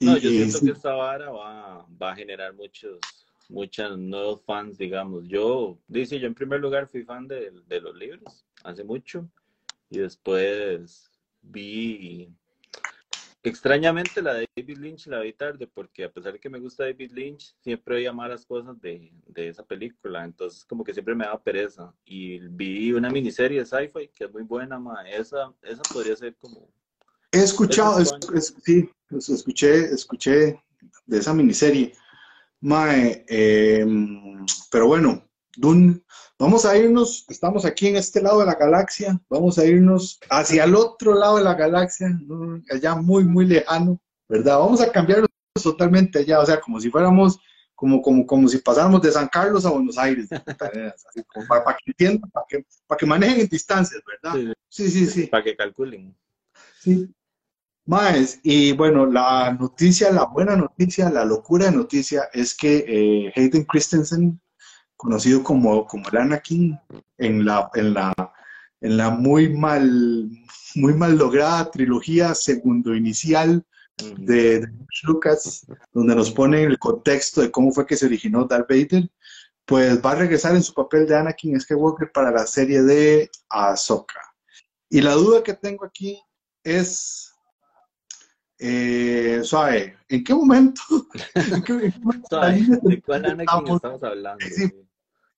[0.00, 4.78] y no, yo siento que esta vara va, va a generar muchos muchos nuevos fans,
[4.78, 5.24] digamos.
[5.26, 9.28] Yo, dice, yo en primer lugar fui fan de, de los libros hace mucho.
[9.90, 11.10] Y después
[11.42, 12.28] vi
[13.42, 16.82] extrañamente la de David Lynch la vi tarde porque a pesar de que me gusta
[16.82, 20.24] David Lynch siempre veía malas cosas de, de esa película.
[20.24, 21.94] Entonces como que siempre me daba pereza.
[22.04, 25.08] Y vi una miniserie de sci-fi que es muy buena ma.
[25.08, 26.68] esa esa podría ser como
[27.32, 28.04] he escuchado
[28.64, 30.60] sí escuché escuché
[31.06, 31.92] de esa miniserie
[32.60, 35.22] Mae, em, pero bueno,
[35.56, 36.04] Dun,
[36.38, 40.64] vamos a irnos, estamos aquí en este lado de la galaxia, vamos a irnos hacia
[40.64, 42.08] el otro lado de la galaxia,
[42.70, 43.98] allá muy, muy lejano,
[44.28, 44.58] ¿verdad?
[44.58, 45.30] Vamos a cambiarnos
[45.62, 47.38] totalmente allá, o sea, como si fuéramos,
[47.74, 51.90] como, como, como si pasáramos de San Carlos a Buenos Aires, así, para, para, que
[51.90, 54.54] entiendan, para que, para que manejen en distancias, ¿verdad?
[54.68, 55.26] Sí, sí, sí.
[55.28, 56.14] Para que calculen.
[56.80, 57.08] Sí,
[57.86, 63.32] más, y bueno, la noticia, la buena noticia, la locura de noticia es que eh,
[63.36, 64.40] Hayden Christensen,
[64.96, 66.78] conocido como, como el Anakin,
[67.18, 68.12] en la, en la,
[68.80, 70.30] en la muy mal,
[70.74, 73.64] muy mal lograda trilogía segundo inicial
[74.18, 74.66] de,
[75.04, 79.08] Lucas, donde nos pone el contexto de cómo fue que se originó Darth Vader,
[79.64, 84.20] pues va a regresar en su papel de Anakin Skywalker para la serie de Ahsoka.
[84.88, 86.20] Y la duda que tengo aquí
[86.62, 87.32] es,
[88.58, 90.82] eh, suave, ¿en qué momento?
[91.34, 92.40] ¿En qué, en qué momento
[92.82, 93.76] ¿De cuál Anakin estamos?
[93.76, 94.44] estamos hablando?
[94.46, 94.72] Sí,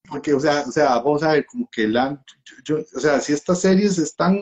[0.09, 2.23] porque, o sea, o sea, vamos a ver, como que la,
[2.65, 4.41] yo- o sea, si estas series están,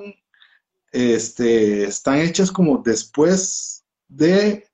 [0.92, 4.64] este, están hechas como después de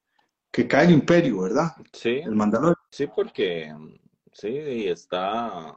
[0.50, 1.72] que cae el Imperio, ¿verdad?
[1.92, 2.76] Sí, El Mandalorian.
[2.90, 3.74] sí, porque
[4.32, 5.74] sí, y está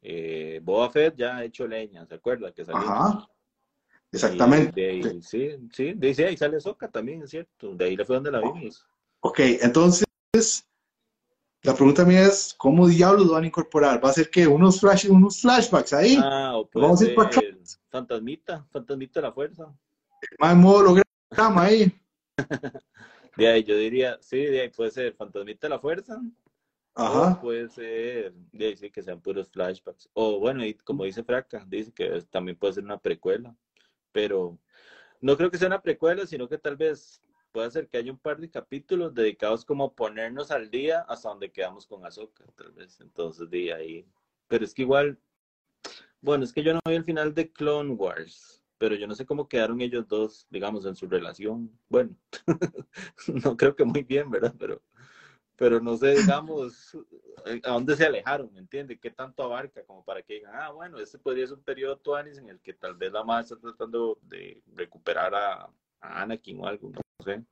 [0.00, 2.52] eh, Boba Fett ya ha hecho leña, ¿se acuerda?
[2.52, 2.80] Que salió.
[2.80, 3.28] Ajá,
[4.12, 4.80] exactamente.
[4.80, 7.74] de ahí, sí, sí, de ahí, sí, ahí sale Soca también, es cierto.
[7.74, 8.86] De ahí le fue donde la vimos.
[9.20, 10.06] Ok, entonces,
[11.62, 14.04] la pregunta mía es, ¿cómo diablos lo van a incorporar?
[14.04, 16.16] ¿Va a ser que unos flash, unos flashbacks ahí?
[16.20, 17.58] Ah, o puede Vamos a ir para ser
[17.90, 19.74] Fantasmita, Fantasmita de la Fuerza.
[20.38, 21.92] Más en modo holograma ahí.
[23.36, 26.18] De ahí yo diría, sí, de ahí puede ser Fantasmita de la Fuerza.
[26.94, 27.40] O Ajá.
[27.40, 30.08] puede ser, de ahí sí, que sean puros flashbacks.
[30.14, 33.54] O bueno, y como dice Fraca, dice que también puede ser una precuela.
[34.16, 34.58] Pero
[35.20, 38.18] no creo que sea una precuela, sino que tal vez puede ser que haya un
[38.18, 42.98] par de capítulos dedicados como ponernos al día hasta donde quedamos con Ahsoka, tal vez.
[43.02, 44.06] Entonces, de ahí.
[44.48, 45.18] Pero es que igual,
[46.22, 49.26] bueno, es que yo no vi el final de Clone Wars, pero yo no sé
[49.26, 51.70] cómo quedaron ellos dos, digamos, en su relación.
[51.90, 52.16] Bueno,
[53.44, 54.54] no creo que muy bien, ¿verdad?
[54.58, 54.80] Pero
[55.56, 56.96] pero no sé, digamos,
[57.46, 58.98] eh, a dónde se alejaron, ¿me entiende?
[58.98, 59.82] ¿Qué tanto abarca?
[59.84, 62.74] Como para que digan, ah, bueno, este podría ser un periodo tuanis en el que
[62.74, 67.42] tal vez la madre está tratando de recuperar a, a Anakin o algo, no sé,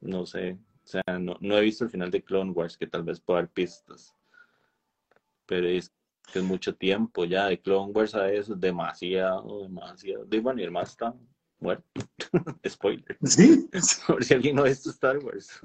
[0.00, 3.04] no sé, o sea, no, no he visto el final de Clone Wars, que tal
[3.04, 4.14] vez pueda dar pistas,
[5.46, 5.90] pero es
[6.30, 10.60] que es mucho tiempo ya, de Clone Wars a eso, es demasiado, demasiado, y bueno,
[10.60, 11.14] y el más está
[11.58, 11.84] muerto,
[12.68, 13.66] spoiler, Sí,
[14.06, 15.60] por si alguien no ha visto Star Wars.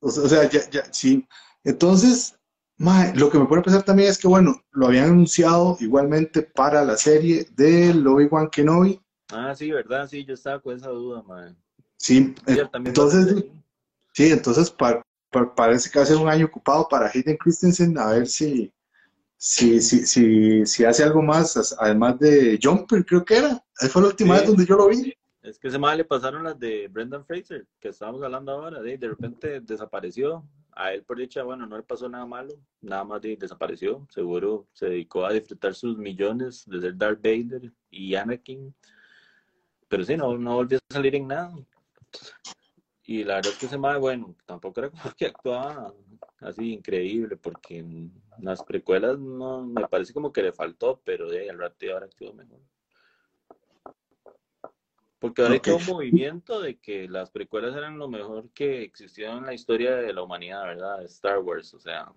[0.00, 1.26] O sea, ya, ya, sí.
[1.64, 2.34] Entonces,
[2.78, 6.42] mae, lo que me pone a pensar también es que, bueno, lo habían anunciado igualmente
[6.42, 9.00] para la serie de Obi-Wan Kenobi.
[9.30, 10.08] Ah, sí, ¿verdad?
[10.08, 11.56] Sí, yo estaba con esa duda, man.
[11.96, 12.34] Sí,
[12.70, 13.52] también entonces, ahí.
[14.12, 17.96] sí, entonces pa- pa- parece que va a ser un año ocupado para Hayden Christensen,
[17.98, 18.72] a ver si,
[19.36, 23.64] si, si, si, si hace algo más, además de Jumper, creo que era.
[23.78, 24.40] Esa fue la última Sí.
[24.40, 25.14] vez donde yo lo vi.
[25.42, 28.96] Es que ese mal le pasaron las de Brendan Fraser, que estábamos hablando ahora, de,
[28.96, 30.44] repente desapareció.
[30.70, 34.06] A él por dicha, bueno, no le pasó nada malo, nada más de- desapareció.
[34.08, 38.72] Seguro se dedicó a disfrutar sus millones de ser Darth Vader y Anakin.
[39.88, 41.52] Pero sí, no, no volvió a salir en nada.
[43.04, 45.92] Y la verdad es que ese mal, bueno, tampoco era como que actuaba
[46.40, 51.40] así increíble, porque en las precuelas no, me parece como que le faltó, pero de
[51.40, 52.60] ahí al rato ahora actuó mejor.
[55.22, 55.68] Porque ahora Ok.
[55.68, 59.54] hay todo un movimiento de que las precuelas eran lo mejor que existió en la
[59.54, 61.04] historia de la humanidad, ¿verdad?
[61.04, 61.72] Star Wars.
[61.74, 62.12] O sea,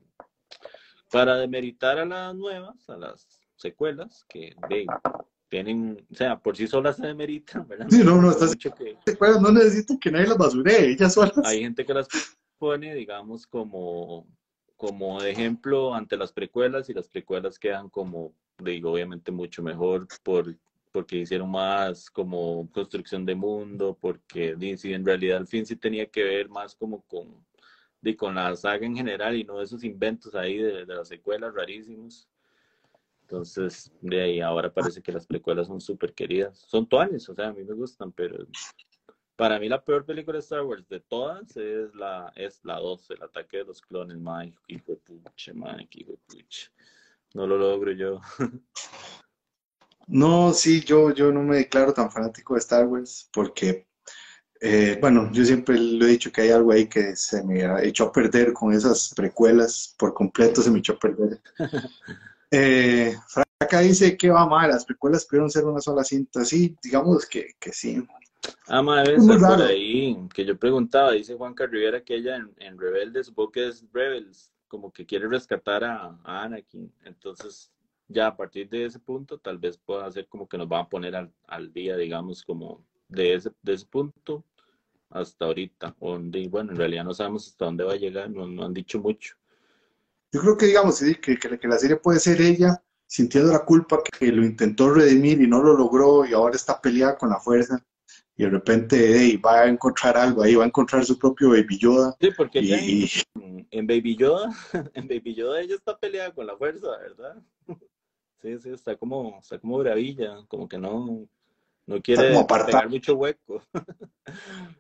[1.12, 3.28] para demeritar a las nuevas, a las
[3.58, 4.88] secuelas, que de,
[5.50, 7.86] tienen, o sea, por sí solas se demeritan, ¿verdad?
[7.92, 11.38] Sí, no, no, mucho que Pues no necesito que nadie las basuree, ellas solas.
[11.44, 12.08] hay gente que las
[12.58, 14.26] pone, digamos, como,
[14.76, 20.08] como de ejemplo ante las precuelas y las precuelas quedan como, digo, obviamente mucho mejor
[20.24, 20.56] por,
[20.96, 26.06] porque hicieron más como construcción de mundo, porque sí, en realidad al fin sí tenía
[26.06, 27.46] que ver más como con,
[28.00, 31.54] di, con la saga en general y no esos inventos ahí de, de las secuelas
[31.54, 32.30] rarísimos.
[33.24, 36.60] Entonces, de ahí ahora parece que las precuelas son súper queridas.
[36.60, 38.48] Son tuanes, o sea, a mí me gustan, pero
[39.36, 43.10] para mí la peor película de Star Wars de todas es la es la 2,
[43.10, 46.72] el ataque de los clones, man, hijo de pucha, man, hijo de pucha.
[47.34, 48.22] No lo logro yo.
[50.08, 53.88] No, sí, yo, yo no me declaro tan fanático de Star Wars porque,
[54.62, 57.84] eh, bueno, yo siempre lo he dicho que hay algo ahí que se me ha
[57.84, 61.42] echó a perder con esas precuelas, por completo se me echó a perder.
[62.52, 67.26] Eh, Fraca dice que va mal, las precuelas pudieron ser una sola cinta, sí, digamos
[67.26, 68.08] que, que sí.
[68.68, 72.78] Ah, madre, Es por ahí que yo preguntaba, dice Juanca Rivera que ella en, en
[72.80, 76.94] Rebelde, supongo que es Rebels, como que quiere rescatar a, a Anakin.
[77.04, 77.72] Entonces,
[78.08, 80.90] ya a partir de ese punto, tal vez pueda ser como que nos van a
[80.90, 84.44] poner al, al día, digamos, como de ese, de ese punto
[85.10, 85.96] hasta ahorita.
[86.00, 89.00] Donde, bueno, en realidad no sabemos hasta dónde va a llegar, no, no han dicho
[89.00, 89.36] mucho.
[90.32, 94.02] Yo creo que, digamos, que, que, que la serie puede ser ella sintiendo la culpa
[94.04, 97.84] que lo intentó redimir y no lo logró y ahora está peleada con la fuerza
[98.36, 101.78] y de repente hey, va a encontrar algo ahí, va a encontrar su propio Baby
[101.78, 104.50] Yoda Sí, porque y, en, en Baby Yoda,
[104.94, 107.42] en Baby Yoda ella está peleada con la fuerza, ¿verdad?
[108.42, 111.28] Sí, sí, está como, está como bravilla, como que no,
[111.88, 113.62] no quiere pegar mucho hueco.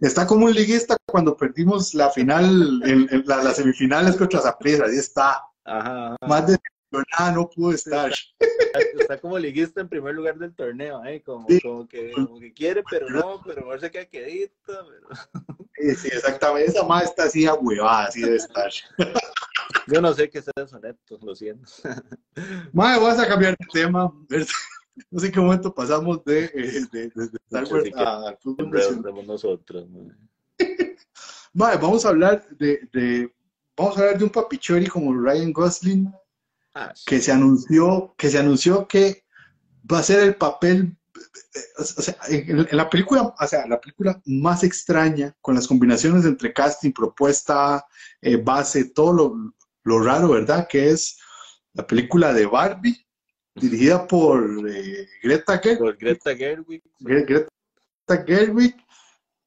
[0.00, 4.84] está como un liguista cuando perdimos la final, en, en la, las semifinales contra Saprissa,
[4.84, 6.16] ahí está, Ajá, ajá.
[6.26, 8.12] más decepcionada no pudo estar.
[8.98, 11.22] está, como liguista en primer lugar del torneo, ¿eh?
[11.22, 14.54] como, como, que, como que quiere, pero no, pero mejor se queda quedito.
[14.66, 15.08] Pero...
[15.74, 16.70] Sí, sí, exactamente.
[16.70, 18.70] Esa madre está así ahuevada, así de estar.
[19.86, 21.70] Yo no sé qué es eso, neto, lo siento.
[22.72, 24.12] Madre, vas a cambiar de tema.
[25.10, 29.26] No sé en qué momento pasamos de, eh, de, de, de Star Wars al fútbol
[29.26, 29.88] nosotros.
[31.52, 33.34] Madre, vamos a hablar de, de,
[33.76, 36.12] vamos a hablar de un papichori como Ryan Gosling,
[36.74, 37.04] ah, sí.
[37.06, 39.24] que se anunció, que se anunció que
[39.90, 40.96] va a ser el papel
[41.78, 46.52] o sea, en, la película, o sea, la película más extraña, con las combinaciones entre
[46.52, 47.86] casting, propuesta,
[48.20, 49.54] eh, base, todo lo,
[49.84, 50.66] lo, raro, ¿verdad?
[50.68, 51.18] Que es
[51.74, 53.06] la película de Barbie,
[53.54, 55.78] dirigida por eh, Greta Gerwig.
[55.78, 56.82] Por Greta Gerwig.
[57.00, 58.76] Greta Gerwig.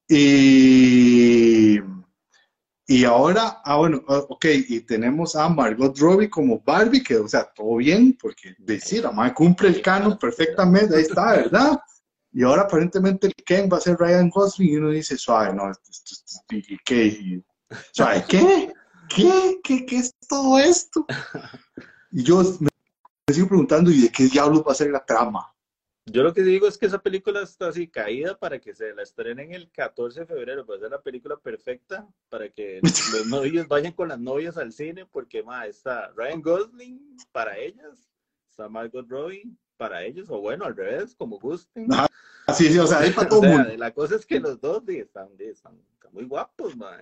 [0.08, 1.80] Y,
[2.88, 7.44] y ahora, ah, bueno, ok, y tenemos a Margot Robbie como Barbie, que, o sea,
[7.52, 11.80] todo bien, porque decir, madre cumple el canon perfectamente, ahí está, ¿verdad?
[12.32, 15.72] Y ahora aparentemente el Ken va a ser Ryan Gosling y uno dice, suave, no,
[16.50, 17.44] ¿y qué?
[18.28, 18.72] ¿qué?
[19.08, 19.58] ¿Qué?
[19.64, 19.86] ¿Qué?
[19.86, 21.06] ¿Qué es todo esto?
[22.12, 25.52] Y yo me sigo preguntando, ¿y de qué diablos va a ser la trama?
[26.08, 29.02] Yo lo que digo es que esa película está así caída para que se la
[29.02, 30.64] estrenen el 14 de febrero.
[30.64, 32.80] Va a ser la película perfecta para que
[33.12, 38.08] los novios vayan con las novias al cine, porque ma, está Ryan Gosling para ellas,
[38.48, 41.88] está Margot Robbie para ellos, o bueno, al revés, como gusten.
[41.92, 42.08] Ah,
[42.54, 43.76] sí, sí, o sea, ahí para todo o sea, mundo.
[43.76, 46.98] La cosa es que los dos están, están, están muy guapos, ma.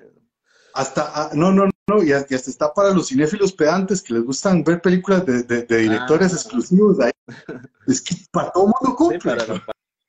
[0.72, 4.64] Hasta, ah, no, no, no, y hasta está para los cinéfilos pedantes que les gustan
[4.64, 6.36] ver películas de, de, de directores ah.
[6.36, 6.98] exclusivos.
[7.00, 7.13] Ahí.
[7.86, 9.20] Es que para todo mundo cumple.
[9.20, 9.66] Sí, para, la,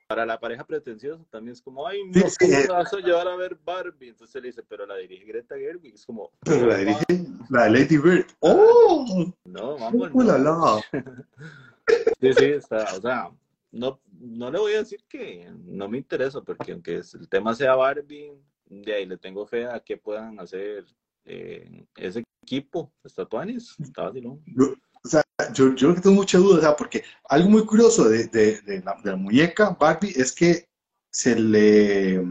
[0.07, 2.67] para, la, pareja pretenciosa también es como, ay, no, sí, ¿cómo sí.
[2.67, 4.09] vas a llevar a ver Barbie?
[4.09, 5.95] Entonces le dice, pero la dirige Greta Gerwig.
[5.95, 7.05] Es como, pero la dirige
[7.49, 8.27] la Lady Bird.
[8.39, 9.33] ¡Oh!
[9.45, 10.11] No, vamos.
[10.25, 10.81] La, la.
[12.19, 13.29] Sí, sí, está, o sea,
[13.71, 17.75] no, no le voy a decir que no me interesa, porque aunque el tema sea
[17.75, 18.31] Barbie,
[18.65, 20.85] de ahí le tengo fe a que puedan hacer
[21.25, 24.41] eh, ese equipo, estatuanes, está vacilón.
[24.45, 24.73] Yo,
[25.53, 28.95] yo, yo tengo mucha duda, o sea, porque algo muy curioso de, de, de, la,
[29.03, 30.67] de, la, muñeca Barbie es que
[31.09, 32.23] se le,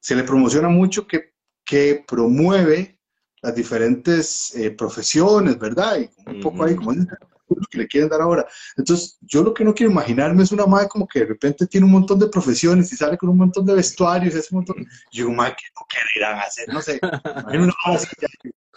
[0.00, 1.34] se le promociona mucho que,
[1.64, 2.98] que promueve
[3.42, 5.98] las diferentes eh, profesiones, ¿verdad?
[5.98, 8.46] Y un poco ahí, como lo que le quieren dar ahora.
[8.76, 11.86] Entonces, yo lo que no quiero imaginarme es una madre como que de repente tiene
[11.86, 14.86] un montón de profesiones y sale con un montón de vestuarios, y hace un montón.
[15.12, 16.68] Yo, madre, ¿qué no querrán hacer?
[16.68, 16.98] No sé.
[17.58, 17.74] Una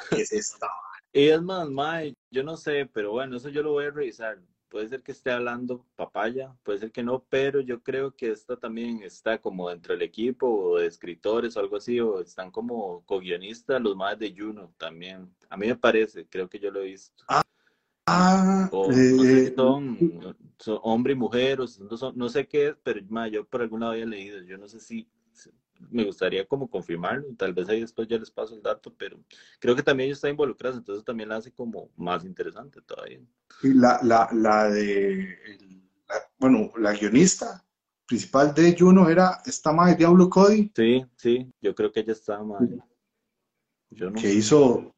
[0.09, 0.67] ¿Qué es esta?
[1.13, 4.39] Y es más, madre, yo no sé, pero bueno, eso yo lo voy a revisar.
[4.69, 8.55] Puede ser que esté hablando papaya, puede ser que no, pero yo creo que esta
[8.55, 13.03] también está como dentro del equipo o de escritores o algo así, o están como
[13.05, 15.29] co-guionistas los más de Juno también.
[15.49, 17.25] A mí me parece, creo que yo lo he visto.
[17.27, 17.43] Ah,
[18.07, 19.97] Ah, o, eh, no sé si son,
[20.57, 23.61] son, hombre y mujer, o no, son, no sé qué es, pero ma, yo por
[23.61, 25.07] algún lado había leído, yo no sé si,
[25.89, 29.19] me gustaría como confirmarlo, tal vez ahí después ya les paso el dato, pero
[29.59, 33.19] creo que también ellos están involucrados, entonces también la hace como más interesante todavía.
[33.63, 35.37] Y la, la, la de,
[36.07, 37.65] la, bueno, la guionista
[38.05, 40.71] principal de Juno era esta madre Diablo Cody.
[40.75, 42.61] Sí, sí, yo creo que ella está más.
[43.89, 44.93] Yo no que hizo,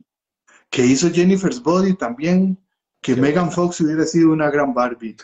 [0.69, 2.57] que hizo Jennifer's Body también
[3.01, 5.17] que Megan Fox hubiera sido una gran Barbie.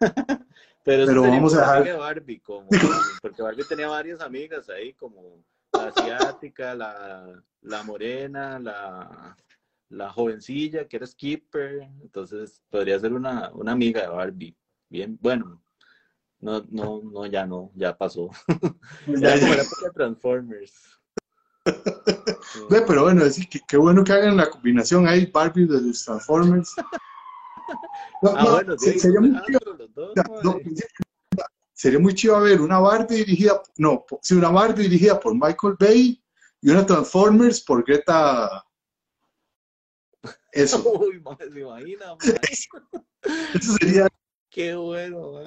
[0.84, 1.84] Pero, Pero vamos a dejar.
[1.84, 2.68] De Barbie, como,
[3.22, 9.36] porque Barbie tenía varias amigas ahí, como la asiática, la, la morena, la,
[9.88, 11.88] la jovencilla, que era Skipper.
[12.02, 14.56] Entonces podría ser una, una amiga de Barbie.
[14.90, 15.62] Bien, bueno,
[16.40, 18.30] no, no, no, ya no, ya pasó.
[19.06, 21.00] ya como la época de Transformers.
[22.86, 26.74] Pero bueno, es que qué bueno que hagan la combinación ahí, Barbie de los Transformers.
[28.22, 29.60] No, ah, no, bueno, sí, sería, muy chido,
[30.42, 30.58] no,
[31.72, 36.22] sería muy chido ver una Barbie dirigida, no, sí, una Barbie dirigida por Michael Bay
[36.60, 38.64] y una Transformers por Greta.
[40.52, 40.82] Eso.
[41.00, 42.16] Uy, madre, se imagina,
[43.54, 44.08] Eso sería.
[44.50, 45.44] Qué bueno.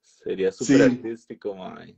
[0.00, 0.82] Sería súper sí.
[0.82, 1.96] artístico, man.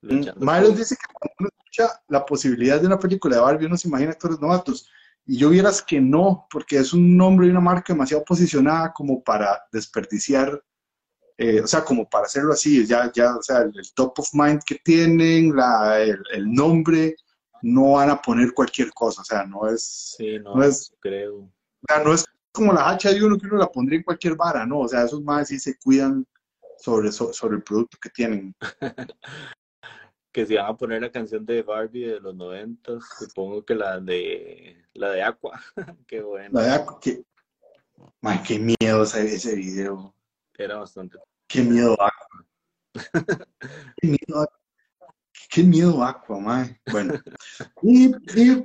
[0.00, 3.88] Miles dice que cuando uno escucha la posibilidad de una película de Barbie, uno se
[3.88, 4.88] imagina actores novatos.
[5.24, 9.22] Y yo vieras que no, porque es un nombre y una marca demasiado posicionada como
[9.22, 10.62] para desperdiciar,
[11.38, 14.28] eh, o sea, como para hacerlo así, ya, ya, o sea, el, el top of
[14.32, 17.14] mind que tienen, la, el, el, nombre,
[17.62, 20.14] no van a poner cualquier cosa, o sea, no es...
[20.16, 21.36] Sí, no, no es, creo.
[21.38, 21.52] O
[21.86, 24.66] sea, no es como la hacha de uno que uno la pondría en cualquier vara,
[24.66, 26.26] no, o sea, esos más sí se cuidan
[26.78, 28.54] sobre, sobre el producto que tienen.
[30.32, 34.00] que si van a poner la canción de Barbie de los noventas, supongo que la
[34.00, 35.60] de la de Aqua,
[36.06, 36.60] qué bueno.
[36.60, 37.22] La de Aqua, que
[38.20, 40.14] Mae, qué miedo ese, ese video.
[40.56, 41.18] Era bastante.
[41.46, 42.46] Qué miedo Aqua.
[44.00, 44.48] qué miedo
[45.50, 46.80] Qué miedo Aqua, mae.
[46.90, 47.14] Bueno.
[47.82, 48.06] Y,
[48.40, 48.64] y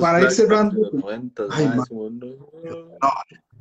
[0.00, 2.26] Para ir cerrando, de los 90, ay, mae, ma- ese mundo.
[3.02, 3.10] no,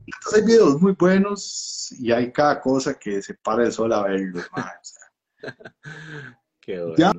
[0.05, 4.03] entonces hay videos muy buenos y hay cada cosa que se para el sol a
[4.03, 4.45] verlos.
[4.51, 5.01] O sea,
[6.65, 6.95] Qué bueno.
[6.97, 7.11] Ya.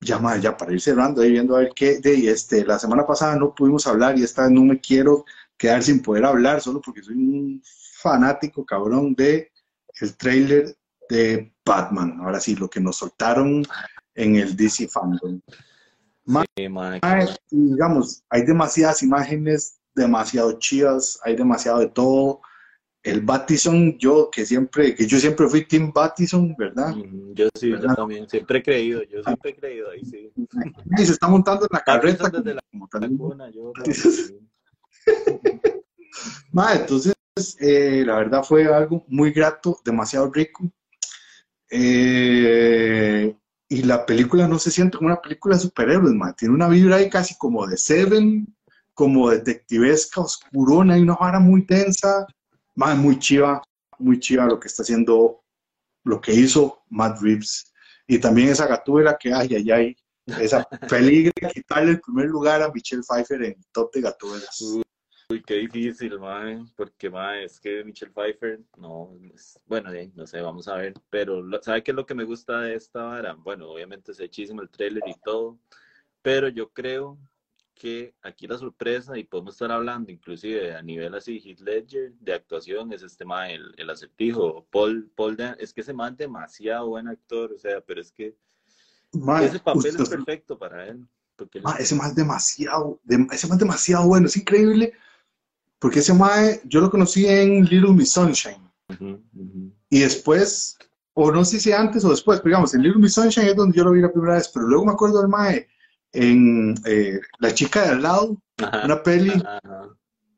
[0.00, 1.98] ya, ya para ir cerrando ahí viendo a ver qué.
[1.98, 5.24] De, este, la semana pasada no pudimos hablar y esta vez no me quiero
[5.56, 7.62] quedar sin poder hablar solo porque soy un
[8.00, 9.50] fanático cabrón de
[10.00, 10.76] el trailer
[11.08, 12.18] de Batman.
[12.20, 13.64] Ahora sí, lo que nos soltaron
[14.14, 15.40] en el DC Fandom.
[16.26, 16.68] Sí,
[17.50, 22.40] y digamos, hay demasiadas imágenes, demasiado chivas, hay demasiado de todo.
[23.06, 26.94] El Battison, yo que siempre, que yo siempre fui Team Battison, ¿verdad?
[26.96, 28.28] Ujú, Yo sí, yo también.
[28.28, 30.32] Siempre he creído, yo siempre he creído ahí, sí.
[30.98, 32.28] Y se está montando en la carreta.
[32.28, 33.72] Desde la- como La cuna, yo.
[36.74, 37.14] Entonces,
[37.60, 40.64] eh, la verdad fue algo muy grato, demasiado rico.
[41.70, 43.36] Eh,
[43.68, 46.14] y la película no se siente como una película de superhéroes.
[46.36, 48.46] Tiene una vibra ahí casi como de Seven,
[48.94, 52.26] como detectivesca, oscurona y una vara muy densa.
[52.76, 53.62] Mae, muy chiva,
[53.98, 55.42] muy chiva lo que está haciendo,
[56.04, 57.72] lo que hizo Matt Reeves.
[58.06, 59.96] Y también esa gatúbela que, ay, ay, ay,
[60.40, 64.60] esa peligra quitarle el primer lugar a Michelle Pfeiffer en top de gatúbelas.
[65.28, 70.24] Uy, qué difícil, mae, porque mae, es que Michelle Pfeiffer, no, es- bueno, eh, no
[70.26, 73.32] sé, vamos a ver, pero ¿sabe qué es lo que me gusta de esta vara?
[73.34, 75.58] Bueno, obviamente es hechísimo el tráiler y todo,
[76.22, 77.18] pero yo creo
[77.78, 82.32] que aquí la sorpresa, y podemos estar hablando inclusive a nivel así, Heath Ledger, de
[82.32, 86.18] actuación, es este mae, el, el acertijo, Paul, Paul Dan- es que ese man es
[86.18, 88.34] demasiado buen actor, o sea, pero es que
[89.12, 91.06] Mae, ese papel usted- es perfecto para él,
[91.36, 94.94] porque él- mae, ese más demasiado, de- ese más demasiado bueno, es increíble,
[95.78, 99.72] porque ese mae, yo lo conocí en Little Miss Sunshine, Ujú, ujú.
[99.90, 100.78] y después,
[101.12, 103.76] o no sé si antes o después, pero digamos, en Little Miss Sunshine es donde
[103.76, 105.68] yo lo vi la primera vez, pero luego me acuerdo del mae
[106.12, 109.42] en eh, La chica de al lado, Ajá, una peli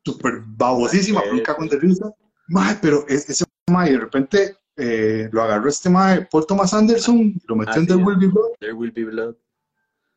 [0.03, 2.11] súper babosísima, pero un cagón de risa.
[2.47, 7.33] Mae, pero es- ese mae, de repente eh, lo agarró este mae, Paul Thomas Anderson,
[7.47, 9.35] lo metió Ah, en sí, The Will Be Blood, There Will Be Blood.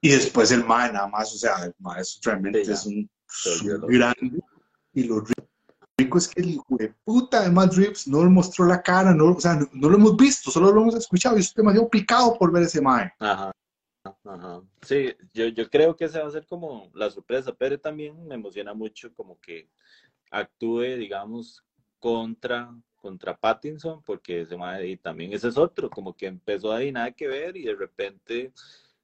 [0.01, 3.11] y después el mae nada más, o sea, el mae es realmente Sí, es un,
[3.83, 4.41] un grande.
[4.95, 5.25] Y lo
[5.99, 9.15] rico es que el hijo de puta de Matt Reeves no le mostró la cara,
[9.15, 11.89] no, o sea, no, no lo hemos visto, solo lo hemos escuchado, y estoy demasiado
[11.89, 13.13] picado por ver ese mae.
[13.21, 13.52] Ajá,
[14.05, 14.63] ajá.
[14.83, 18.35] Sí, yo, yo creo que esa va a ser como la sorpresa, pero también me
[18.35, 19.69] emociona mucho como que
[20.31, 21.65] actúe, digamos,
[22.01, 26.93] contra, contra Pattinson, porque ese mae, y también ese es otro, como que empezó ahí
[26.93, 28.53] nada que ver y de repente,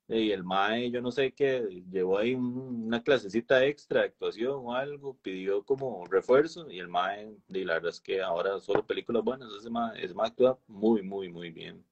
[0.08, 4.54] y el mae, yo no sé qué, llevó ahí un- una clasecita extra de actuación
[4.66, 8.86] o algo, pidió como refuerzo y el mae, y la verdad es que ahora solo
[8.86, 11.84] películas buenas, ese mae, ese mae actúa muy, muy, muy bien.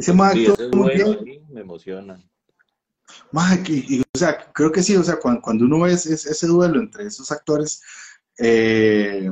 [0.00, 1.44] Ese mae Sí, es muy bueno bien.
[1.50, 2.22] me emociona.
[3.32, 6.14] Mae, que- y, o sea, creo que sí, o sea, cuando, cuando uno ve ese,
[6.14, 7.82] ese duelo entre esos actores,
[8.38, 9.30] eh,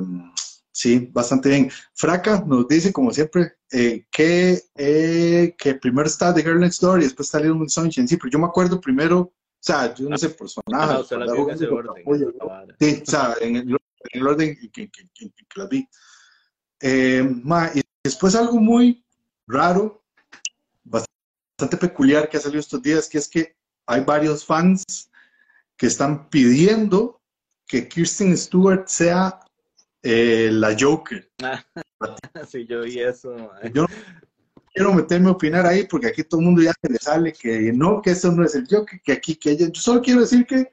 [0.72, 1.70] sí, bastante bien.
[1.94, 7.00] Fraca nos dice, como siempre, eh, que, eh, que primero está The Girl Next Door
[7.00, 8.08] y después está Little Sunshine.
[8.08, 10.96] Sí, pero yo me acuerdo primero, o sea, yo no sé, personajes.
[10.96, 12.74] Ah, usted las vio en ese orden.
[12.78, 15.88] Sí, o sea, en el, en el orden en que, que- que- que las vi.
[16.80, 19.04] Eh, ma, y después algo muy
[19.46, 19.97] raro,
[21.58, 23.56] bastante peculiar que ha salido estos días, que es que
[23.86, 25.10] hay varios fans
[25.76, 27.20] que están pidiendo
[27.66, 29.40] que Kirsten Stewart sea
[30.02, 31.28] eh, la Joker.
[32.48, 33.34] Sí, yo vi eso.
[33.74, 33.88] Yo no
[34.72, 37.72] quiero meterme a opinar ahí porque aquí todo el mundo ya se le sale que
[37.72, 39.66] no, que eso no es el Joker, que aquí, que ella.
[39.66, 40.72] Yo solo quiero decir que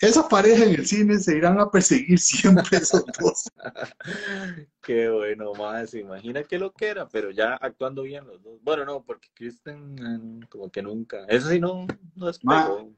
[0.00, 3.50] esa pareja en el cine se irán a perseguir siempre esos dos.
[4.82, 5.94] Qué bueno, más.
[5.94, 8.58] Imagina que lo que era, pero ya actuando bien los dos.
[8.62, 11.24] Bueno, no, porque Kristen eh, como que nunca.
[11.28, 12.90] Eso sí no, no despegó.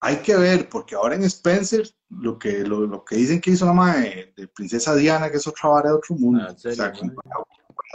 [0.00, 3.64] Hay que ver, porque ahora en Spencer, lo que, lo, lo que dicen que hizo
[3.64, 6.44] la madre de Princesa Diana, que es otra vara de otro mundo.
[6.46, 7.08] Ah, ¿en serio, o sea,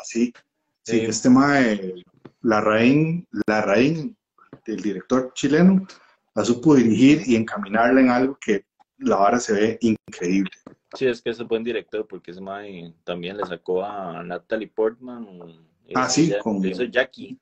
[0.02, 0.34] así.
[0.84, 1.06] Sí, Sí.
[1.06, 2.04] este mae,
[2.42, 3.62] la raíz, la
[4.66, 5.86] del director chileno,
[6.40, 8.64] la supo dirigir y encaminarla en algo que
[9.00, 10.50] la vara se ve increíble.
[10.96, 15.28] Sí, es que es buen director, porque ese mae también le sacó a Natalie Portman.
[15.86, 17.38] eh, Ah, sí, con- le hizo Jackie.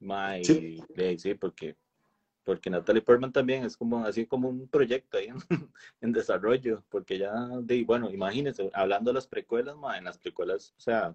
[0.00, 0.82] Mae, Sí.
[1.18, 1.76] sí, porque,
[2.42, 5.36] porque Natalie Portman también es como así como un proyecto ahí en,
[6.00, 10.74] en desarrollo, porque ya, de, bueno, imagínense, hablando de las precuelas, mae, en las precuelas,
[10.76, 11.14] o sea,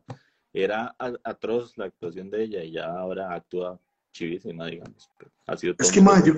[0.53, 3.77] era atroz la actuación de ella y ya ahora actúa
[4.13, 5.09] chivísima, digamos.
[5.45, 6.33] Ha sido Es que, un mae, yo.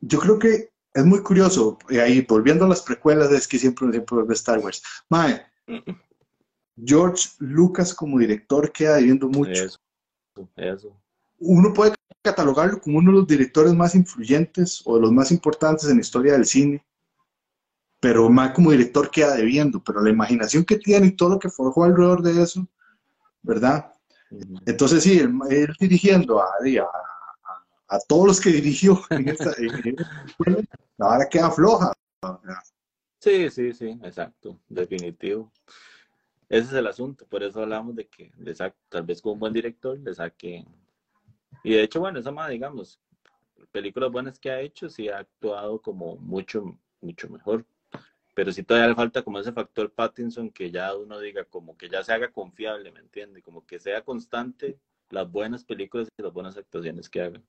[0.00, 3.90] Yo creo que es muy curioso, y ahí volviendo a las precuelas, es que siempre,
[3.90, 4.82] siempre vuelve Star Wars.
[5.10, 5.42] Mae,
[6.82, 9.64] George Lucas como director queda debiendo mucho.
[9.64, 9.78] Eso,
[10.56, 10.96] eso.
[11.38, 15.88] Uno puede catalogarlo como uno de los directores más influyentes o de los más importantes
[15.88, 16.84] en la historia del cine,
[18.00, 21.50] pero más como director queda debiendo, pero la imaginación que tiene y todo lo que
[21.50, 22.66] forjó alrededor de eso,
[23.42, 23.92] ¿verdad?
[24.66, 27.15] Entonces sí, él, dirigiendo a, a,
[28.08, 29.52] todos los que dirigió en esta,
[30.98, 31.92] ahora queda floja.
[33.18, 35.52] Sí, sí, sí, exacto, definitivo.
[36.48, 38.32] Ese es el asunto, por eso hablamos de que
[38.88, 40.64] tal vez con un buen director le saque.
[41.64, 43.00] Y de hecho, bueno, esa más, digamos,
[43.72, 47.64] películas buenas que ha hecho, sí ha actuado como mucho, mucho mejor.
[48.34, 51.88] Pero sí todavía le falta como ese factor Pattinson que ya uno diga, como que
[51.88, 53.42] ya se haga confiable, ¿me entiende?
[53.42, 54.78] Como que sea constante
[55.10, 57.40] las buenas películas y las buenas actuaciones que haga.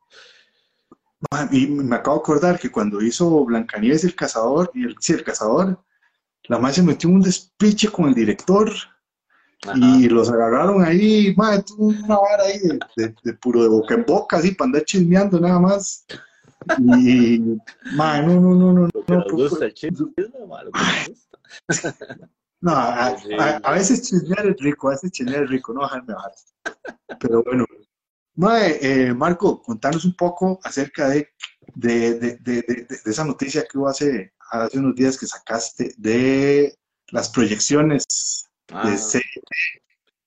[1.52, 5.24] Y me acabo de acordar que cuando hizo Blancanieves el cazador, y el, sí, el
[5.24, 5.84] cazador,
[6.44, 8.72] la madre se metió un despiche con el director
[9.76, 12.60] y los agarraron ahí, madre, una vara ahí
[12.96, 16.06] de, puro de boca en boca, así, para andar chismeando nada más.
[16.78, 17.58] Y,
[17.96, 18.90] madre, no, no, no, no.
[19.08, 20.12] no, gusta el chisme,
[22.60, 26.32] No, a, veces chismear es rico, a veces chismear es rico, no bajarme bajar.
[27.20, 27.66] Pero bueno,
[28.36, 31.30] madre, eh, Marco, contanos un poco acerca de,
[31.76, 36.78] de, de, esa noticia que hubo hace hace unos días que sacaste de
[37.10, 39.20] las proyecciones de ah.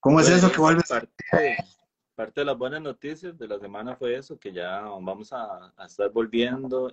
[0.00, 1.08] ¿Cómo es eso que vuelves parte,
[2.20, 6.10] parte de las buenas noticias de la semana fue eso, que ya vamos a, estar
[6.10, 6.92] volviendo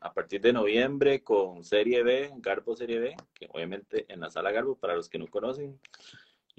[0.00, 4.52] a partir de noviembre con Serie B, Garbo Serie B, que obviamente en la sala
[4.52, 5.80] Garbo, para los que no conocen,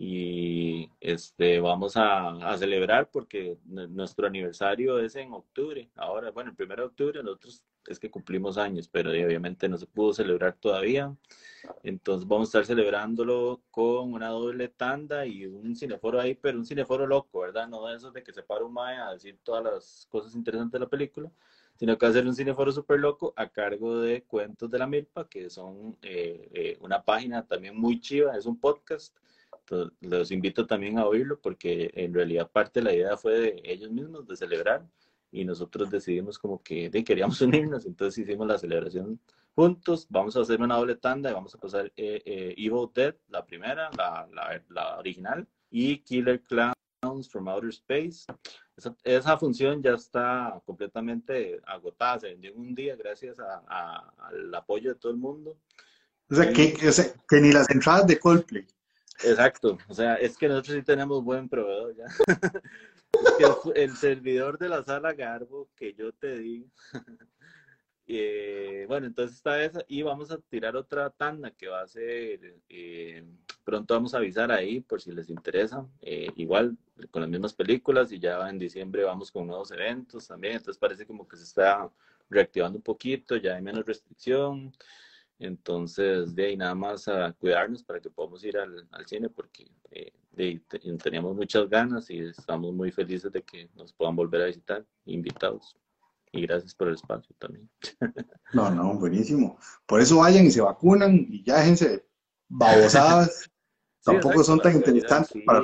[0.03, 5.91] y este vamos a, celebrar porque nuestro aniversario es en octubre.
[5.95, 9.85] Ahora, bueno, el primero de octubre nosotros es que cumplimos años, pero obviamente no se
[9.85, 11.15] pudo celebrar todavía.
[11.83, 16.65] Entonces vamos a estar celebrándolo con una doble tanda y un cineforo ahí, pero un
[16.65, 17.67] cineforo loco, ¿verdad?
[17.67, 20.79] No de esos de que se para un mae a decir todas las cosas interesantes
[20.79, 21.31] de la película,
[21.75, 24.87] sino que va a ser un cineforo súper loco a cargo de Cuentos de la
[24.87, 29.15] Milpa, que son eh, eh, una página también muy chiva, es un podcast
[30.01, 33.91] los invito también a oírlo porque en realidad parte de la idea fue de ellos
[33.91, 34.85] mismos, de celebrar,
[35.31, 39.19] y nosotros decidimos como que de, queríamos unirnos, entonces hicimos la celebración
[39.55, 43.15] juntos, vamos a hacer una doble tanda y vamos a pasar eh, eh, Evil Dead,
[43.29, 48.25] la primera, la, la, la, original, y Killer Clowns from Outer Space.
[48.77, 54.53] Esa, esa, función ya está completamente agotada, se vendió en un día gracias a, al
[54.55, 55.57] apoyo de todo el mundo.
[56.29, 58.65] O sea, que, o sea, que ni las entradas de Coldplay.
[59.23, 62.05] Exacto, o sea, es que nosotros sí tenemos buen proveedor ya.
[63.75, 66.65] el, servidor de la sala Garbo que yo te di.
[68.13, 72.57] Eh, bueno, entonces está esa y vamos a tirar otra tanda que va a ser,
[72.67, 73.23] eh,
[73.63, 76.75] pronto vamos a avisar ahí por si les interesa, eh, igual
[77.09, 81.05] con las mismas películas y ya en diciembre vamos con nuevos eventos también, entonces parece
[81.05, 81.89] como que se está
[82.29, 84.73] reactivando un poquito, ya hay menos restricción.
[85.41, 90.61] Entonces, de ahí nada más a cuidarnos para que podamos ir al, cine porque eh,
[91.01, 95.75] teníamos muchas ganas y estamos muy felices de que nos puedan volver a visitar, invitados.
[96.31, 97.67] Y gracias por el espacio también.
[98.53, 99.57] No, no, buenísimo.
[99.87, 102.05] Por eso vayan y se vacunan y ya déjense
[102.47, 103.49] babosadas.
[104.03, 105.63] Tampoco son tan interesantes para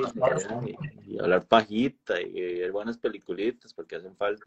[0.66, 4.44] y, y, hablar pajita y, ver buenas peliculitas porque hacen falta.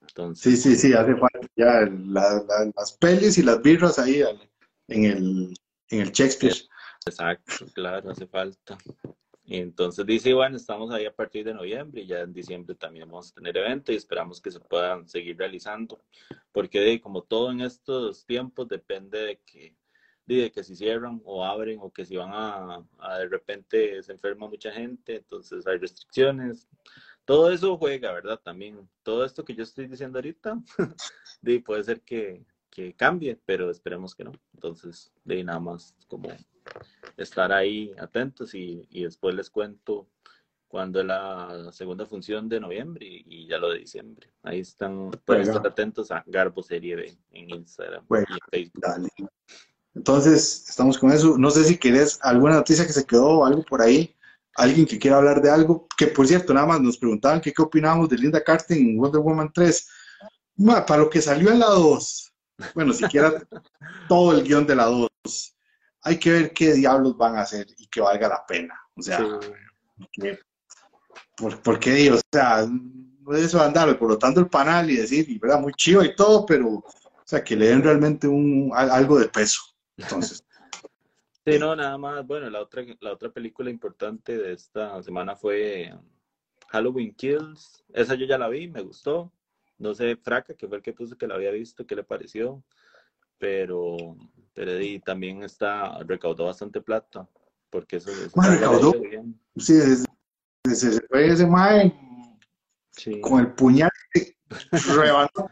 [0.00, 4.22] Entonces, sí, sí, sí, hace falta ya las pelis y las birras ahí
[4.88, 5.54] en el,
[5.90, 6.56] en el Shakespeare.
[7.06, 8.78] Exacto, claro, hace falta.
[9.48, 13.08] Y entonces dice, bueno, estamos ahí a partir de noviembre y ya en diciembre también
[13.08, 16.02] vamos a tener evento y esperamos que se puedan seguir realizando,
[16.50, 19.76] porque como todo en estos tiempos depende de que,
[20.26, 24.12] de que si cierran o abren o que si van a, a de repente se
[24.12, 26.68] enferma mucha gente, entonces hay restricciones.
[27.24, 28.40] Todo eso juega, ¿verdad?
[28.42, 30.60] También todo esto que yo estoy diciendo ahorita,
[31.64, 34.32] puede ser que, que cambie, pero esperemos que no.
[34.54, 36.28] Entonces, de nada más como
[37.16, 40.08] estar ahí atentos y, y después les cuento
[40.68, 44.28] cuando es la segunda función de noviembre y, ya lo de diciembre.
[44.42, 48.84] Ahí están, pueden estar atentos a Garbo Serie B en Instagram y en Facebook.
[49.94, 51.38] Entonces, estamos con eso.
[51.38, 54.14] No sé si querés alguna noticia que se quedó o algo por ahí.
[54.54, 55.86] Alguien que quiera hablar de algo.
[55.96, 59.20] Que por cierto, nada más nos preguntaban que qué opinábamos de Linda Carter en Wonder
[59.20, 59.88] Woman 3.
[60.86, 62.34] para lo que salió en la 2,
[62.74, 63.32] bueno, siquiera
[64.08, 65.08] todo el guion de la 2,
[66.02, 68.74] hay que ver qué diablos van a hacer y que valga la pena.
[68.94, 69.24] O sea,
[71.36, 75.28] por, qué, o sea, no es eso andar por lo tanto el panal y decir,
[75.28, 76.84] y verdad, muy chido y todo, pero, o
[77.24, 79.60] sea, que le den realmente un, algo de peso.
[79.96, 80.42] Entonces,
[81.46, 82.26] Sí, no, nada más.
[82.26, 85.94] Bueno, la otra, la otra película importante de esta semana fue
[86.70, 87.84] Halloween Kills.
[87.92, 89.32] Esa yo ya la vi, me gustó.
[89.78, 92.62] No sé, Fraca, que fue el que puso que la había visto, qué le pareció.
[93.38, 94.16] Pero,
[94.54, 94.72] pero
[95.04, 97.28] también está, recaudó bastante plata.
[97.70, 98.92] Porque eso, es recaudó.
[99.56, 99.74] Sí,
[100.64, 101.92] desde, fue ese mae
[102.90, 103.20] sí.
[103.20, 103.90] con el puñal
[104.96, 105.50] rebando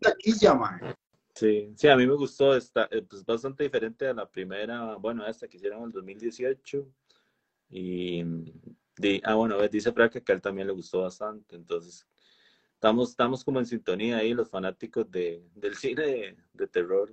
[0.00, 0.94] taquilla, mae.
[1.34, 5.24] Sí, sí, a mí me gustó, está eh, pues, bastante diferente a la primera, bueno,
[5.24, 6.88] esta que hicieron en el 2018.
[7.70, 8.22] Y,
[9.22, 12.06] ah, bueno, dice Fraca que a él también le gustó bastante, entonces
[12.78, 17.12] estamos, estamos como en sintonía ahí, los fanáticos de, del cine de, terror.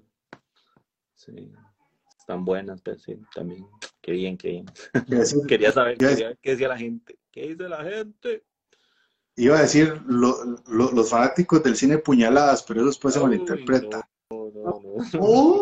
[1.16, 1.52] Sí,
[2.20, 3.66] están buenas, pero sí, también,
[4.00, 4.66] qué bien, qué bien.
[5.50, 8.44] quería saber qué decía la gente, qué dice la gente.
[9.38, 14.08] Iba a decir los fanáticos del cine puñaladas, pero eso después se malinterpreta.
[14.32, 15.62] No, no,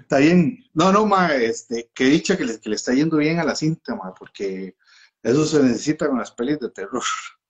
[0.00, 0.64] Está bien.
[0.72, 3.54] No, no, ma, este, que dicha que le, que le está yendo bien a la
[3.54, 4.76] cinta, ma, porque
[5.22, 7.02] eso se necesita con las pelis de terror.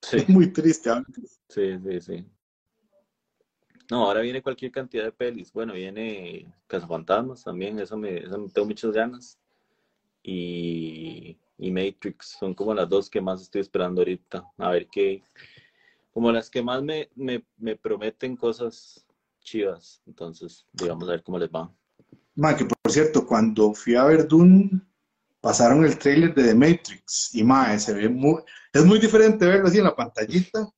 [0.02, 0.18] Sí.
[0.18, 1.40] Es muy triste antes.
[1.48, 2.26] Sí, sí, sí.
[3.90, 5.52] No, ahora viene cualquier cantidad de pelis.
[5.52, 9.38] Bueno, viene Cazafantasmas también, eso me, eso me tengo muchas ganas.
[10.22, 14.44] Y, y Matrix son como las dos que más estoy esperando ahorita.
[14.58, 15.22] A ver qué,
[16.12, 19.06] como las que más me, me, me prometen cosas
[19.40, 20.02] chivas.
[20.06, 21.72] Entonces, digamos, a ver cómo les va.
[22.34, 24.70] Ma, que por cierto, cuando fui a ver Dune,
[25.40, 28.42] pasaron el trailer de The Matrix y ma, se ve muy,
[28.72, 30.62] es muy diferente verlo así en la pantallita.
[30.62, 30.72] O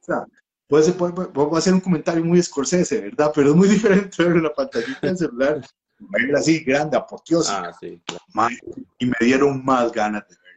[0.00, 0.24] sea,
[0.66, 3.32] puede, puede, puede, hacer un comentario muy escorsese, ¿verdad?
[3.34, 5.66] Pero es muy diferente verlo en la pantallita del celular.
[5.98, 7.68] Verlo así grande, apoteosa.
[7.68, 8.54] Ah, sí, claro.
[8.98, 10.50] y me dieron más ganas de verlo.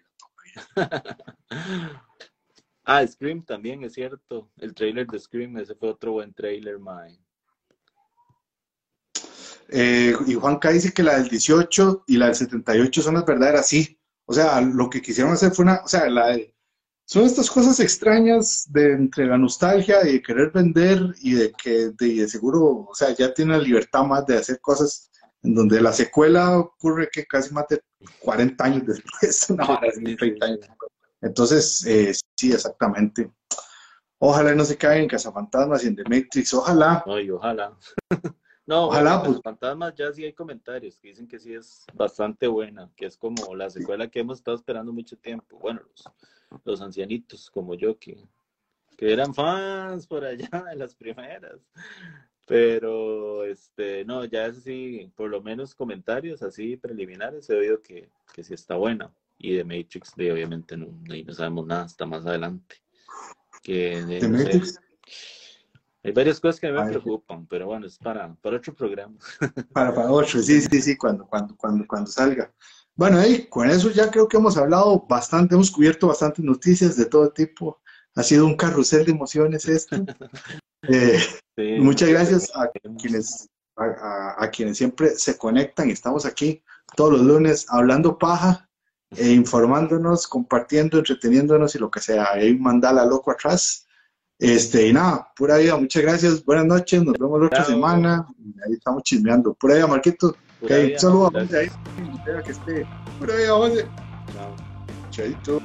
[2.85, 4.51] Ah, Scream también, es cierto.
[4.57, 7.17] El trailer de Scream, ese fue otro buen trailer, mae.
[9.75, 13.67] Eh, y Juanca dice que la del 18 y la del 78 son las verdaderas,
[13.67, 13.99] sí.
[14.25, 16.37] O sea, lo que quisieron hacer fue una, o sea, la
[17.05, 21.89] son estas cosas extrañas de entre la nostalgia y de querer vender y de que
[21.89, 25.91] de, seguro, o sea, ya tiene la libertad más de hacer cosas en donde la
[25.91, 27.81] secuela ocurre que casi más de
[28.19, 29.79] 40 años después, no,
[30.17, 30.59] 30 años.
[31.21, 33.31] Entonces, eh, sí, exactamente.
[34.19, 37.03] Ojalá no se caigan en Cazafantasmas y en The Matrix, ojalá.
[37.05, 37.77] Ay, ojalá.
[38.65, 39.23] no, ojalá.
[39.23, 39.41] Pues.
[39.41, 43.55] Fantasmas ya sí hay comentarios que dicen que sí es bastante buena, que es como
[43.55, 45.57] la secuela que hemos estado esperando mucho tiempo.
[45.59, 45.81] Bueno,
[46.63, 48.23] los, ancianitos como yo que,
[48.97, 51.59] que eran fans por allá de las primeras.
[52.45, 58.09] Pero, este, no, ya es así, por lo menos comentarios así preliminares he oído que,
[58.33, 59.13] que sí está buena
[59.43, 62.77] y de Matrix, de, obviamente no, no sabemos nada hasta más adelante.
[63.61, 64.01] Que,
[66.03, 69.15] hay varias cosas que me preocupan, pero bueno, es para, para otro programa.
[69.73, 72.53] Para, para otro, sí, sí, sí, cuando, cuando, cuando, cuando salga.
[72.95, 77.05] Bueno, ahí con eso ya creo que hemos hablado bastante, hemos cubierto bastantes noticias de
[77.05, 77.81] todo tipo.
[78.15, 79.95] Ha sido un carrusel de emociones esto.
[80.85, 82.69] Eh, muchas gracias a
[82.99, 83.47] quienes,
[83.77, 85.89] a, a, quienes siempre se conectan.
[85.89, 86.61] Estamos aquí
[86.97, 88.67] todos los lunes hablando paja
[89.11, 92.33] e informándonos, compartiendo, entreteniéndonos y lo que sea.
[92.33, 93.87] Hay un mandala loco atrás.
[94.43, 98.27] Este, y nada, pura vida, muchas gracias, buenas noches, nos vemos la otra semana.
[98.67, 99.53] Ahí estamos chismeando.
[99.53, 100.35] Pura vida, Marquito.
[100.61, 101.71] Okay, saludos a ahí,
[102.43, 102.85] que esté.
[103.19, 103.87] Pura vida, José.
[104.33, 104.55] Chao.
[105.11, 105.61] Chaito.